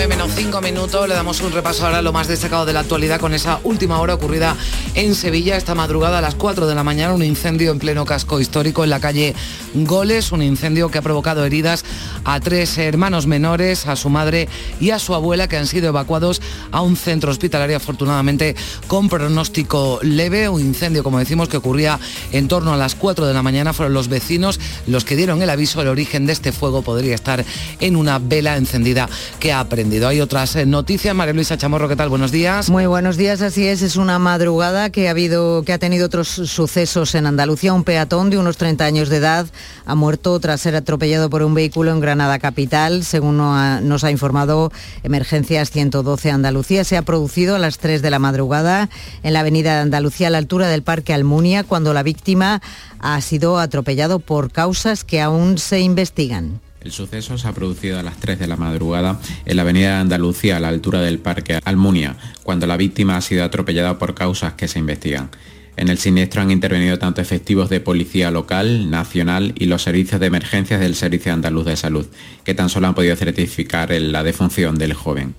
[0.00, 2.80] 9 menos 5 minutos, le damos un repaso ahora a lo más destacado de la
[2.80, 4.56] actualidad con esa última hora ocurrida
[4.94, 8.40] en Sevilla esta madrugada a las 4 de la mañana, un incendio en pleno casco
[8.40, 9.34] histórico en la calle
[9.74, 11.84] Goles, un incendio que ha provocado heridas
[12.24, 14.48] a tres hermanos menores, a su madre
[14.80, 16.40] y a su abuela que han sido evacuados
[16.72, 22.00] a un centro hospitalario afortunadamente con pronóstico leve, un incendio como decimos que ocurría
[22.32, 25.50] en torno a las 4 de la mañana, fueron los vecinos los que dieron el
[25.50, 27.44] aviso, el origen de este fuego podría estar
[27.80, 29.06] en una vela encendida
[29.38, 31.14] que ha hay otras eh, noticias.
[31.16, 32.08] María Luisa Chamorro, ¿qué tal?
[32.08, 32.70] Buenos días.
[32.70, 33.82] Muy buenos días, así es.
[33.82, 37.74] Es una madrugada que ha habido, que ha tenido otros sucesos en Andalucía.
[37.74, 39.46] Un peatón de unos 30 años de edad
[39.86, 44.70] ha muerto tras ser atropellado por un vehículo en Granada capital, según nos ha informado
[45.02, 46.84] Emergencias 112 Andalucía.
[46.84, 48.88] Se ha producido a las 3 de la madrugada
[49.24, 52.62] en la avenida de Andalucía a la altura del Parque Almunia, cuando la víctima
[53.00, 56.60] ha sido atropellado por causas que aún se investigan.
[56.80, 60.00] El suceso se ha producido a las 3 de la madrugada en la avenida de
[60.00, 64.54] Andalucía a la altura del Parque Almunia, cuando la víctima ha sido atropellada por causas
[64.54, 65.30] que se investigan.
[65.76, 70.26] En el siniestro han intervenido tanto efectivos de policía local, nacional y los servicios de
[70.26, 72.06] emergencias del Servicio Andaluz de Salud,
[72.44, 75.34] que tan solo han podido certificar la defunción del joven.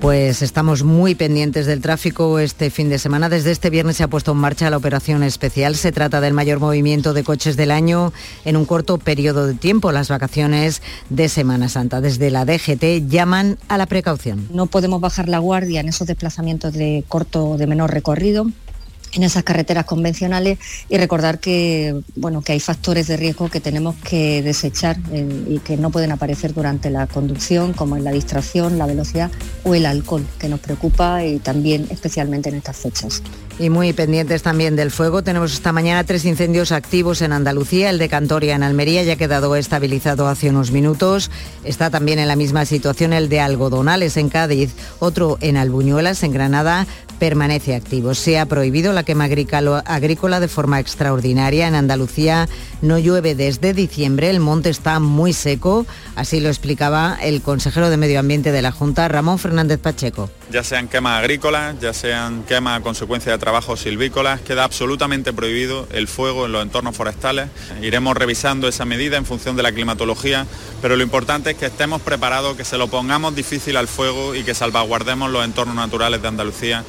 [0.00, 3.28] Pues estamos muy pendientes del tráfico este fin de semana.
[3.28, 5.76] Desde este viernes se ha puesto en marcha la operación especial.
[5.76, 8.14] Se trata del mayor movimiento de coches del año
[8.46, 10.80] en un corto periodo de tiempo, las vacaciones
[11.10, 12.00] de Semana Santa.
[12.00, 14.48] Desde la DGT llaman a la precaución.
[14.50, 18.46] No podemos bajar la guardia en esos desplazamientos de corto o de menor recorrido
[19.12, 20.58] en esas carreteras convencionales
[20.88, 25.58] y recordar que bueno que hay factores de riesgo que tenemos que desechar eh, y
[25.58, 29.30] que no pueden aparecer durante la conducción como es la distracción, la velocidad
[29.64, 33.22] o el alcohol que nos preocupa y también especialmente en estas fechas.
[33.58, 37.98] Y muy pendientes también del fuego, tenemos esta mañana tres incendios activos en Andalucía, el
[37.98, 41.30] de Cantoria en Almería ya ha quedado estabilizado hace unos minutos,
[41.62, 46.32] está también en la misma situación el de Algodonales en Cádiz, otro en Albuñuelas en
[46.32, 46.86] Granada,
[47.20, 48.14] permanece activo.
[48.14, 51.68] Se ha prohibido la quema agrícola de forma extraordinaria.
[51.68, 52.48] En Andalucía
[52.82, 57.98] no llueve desde diciembre, el monte está muy seco, así lo explicaba el consejero de
[57.98, 60.30] Medio Ambiente de la Junta, Ramón Fernández Pacheco.
[60.50, 65.86] Ya sean quemas agrícolas, ya sean quemas a consecuencia de trabajos silvícolas, queda absolutamente prohibido
[65.92, 67.50] el fuego en los entornos forestales.
[67.82, 70.46] Iremos revisando esa medida en función de la climatología,
[70.80, 74.42] pero lo importante es que estemos preparados, que se lo pongamos difícil al fuego y
[74.42, 76.82] que salvaguardemos los entornos naturales de Andalucía.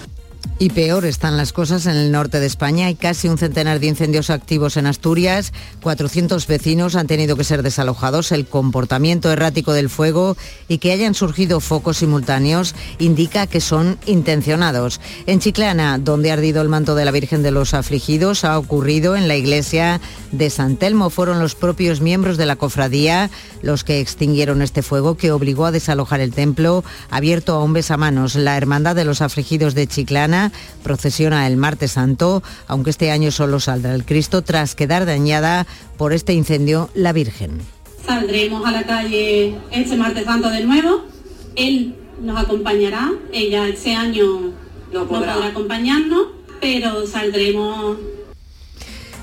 [0.61, 2.85] Y peor están las cosas en el norte de España.
[2.85, 5.53] Hay casi un centenar de incendios activos en Asturias.
[5.81, 8.31] 400 vecinos han tenido que ser desalojados.
[8.31, 10.37] El comportamiento errático del fuego
[10.67, 15.01] y que hayan surgido focos simultáneos indica que son intencionados.
[15.25, 19.15] En Chiclana, donde ha ardido el manto de la Virgen de los Afligidos, ha ocurrido
[19.15, 19.99] en la iglesia
[20.31, 21.09] de San Telmo.
[21.09, 23.31] Fueron los propios miembros de la cofradía
[23.63, 28.35] los que extinguieron este fuego que obligó a desalojar el templo abierto a un besamanos.
[28.35, 30.30] La Hermandad de los Afligidos de Chiclana
[30.83, 35.67] Procesiona el martes santo, aunque este año solo saldrá el Cristo tras quedar dañada
[35.97, 37.61] por este incendio la Virgen.
[38.05, 41.03] Saldremos a la calle este martes santo de nuevo.
[41.55, 43.11] Él nos acompañará.
[43.31, 44.51] Ella este año
[44.91, 46.27] no podrá acompañarnos,
[46.59, 47.97] pero saldremos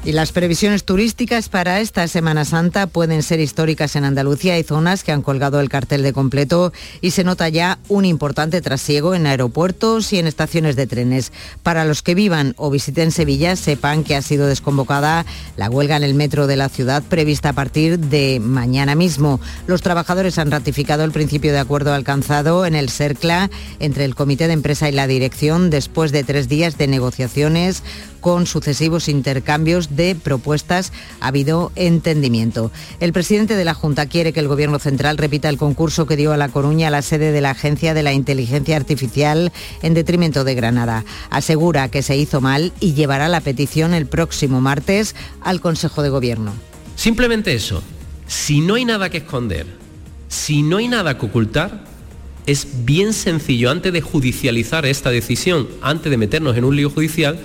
[0.09, 4.55] y las previsiones turísticas para esta Semana Santa pueden ser históricas en Andalucía.
[4.55, 8.63] Hay zonas que han colgado el cartel de completo y se nota ya un importante
[8.63, 11.31] trasiego en aeropuertos y en estaciones de trenes.
[11.63, 15.27] Para los que vivan o visiten Sevilla, sepan que ha sido desconvocada
[15.59, 19.41] la huelga en el metro de la ciudad prevista a partir de mañana mismo.
[19.67, 24.47] Los trabajadores han ratificado el principio de acuerdo alcanzado en el CERCLA entre el Comité
[24.47, 27.83] de Empresa y la Dirección después de tres días de negociaciones
[28.21, 32.71] con sucesivos intercambios de propuestas ha habido entendimiento.
[33.01, 36.33] El presidente de la Junta quiere que el Gobierno Central repita el concurso que dio
[36.33, 39.53] a La Coruña la sede de la Agencia de la Inteligencia Artificial
[39.83, 41.05] en detrimento de Granada.
[41.31, 46.11] Asegura que se hizo mal y llevará la petición el próximo martes al Consejo de
[46.11, 46.53] Gobierno.
[46.97, 47.83] Simplemente eso.
[48.27, 49.67] Si no hay nada que esconder,
[50.29, 51.85] si no hay nada que ocultar,
[52.47, 57.39] es bien sencillo antes de judicializar esta decisión, antes de meternos en un lío judicial,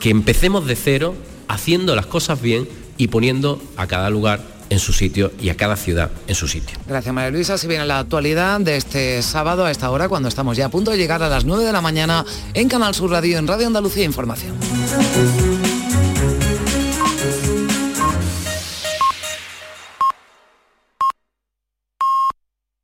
[0.00, 1.14] que empecemos de cero,
[1.48, 5.76] haciendo las cosas bien y poniendo a cada lugar en su sitio y a cada
[5.76, 6.78] ciudad en su sitio.
[6.86, 7.58] Gracias María Luisa.
[7.58, 10.90] Si viene la actualidad de este sábado a esta hora, cuando estamos ya a punto
[10.90, 12.24] de llegar a las 9 de la mañana
[12.54, 14.54] en Canal Sur Radio, en Radio Andalucía Información.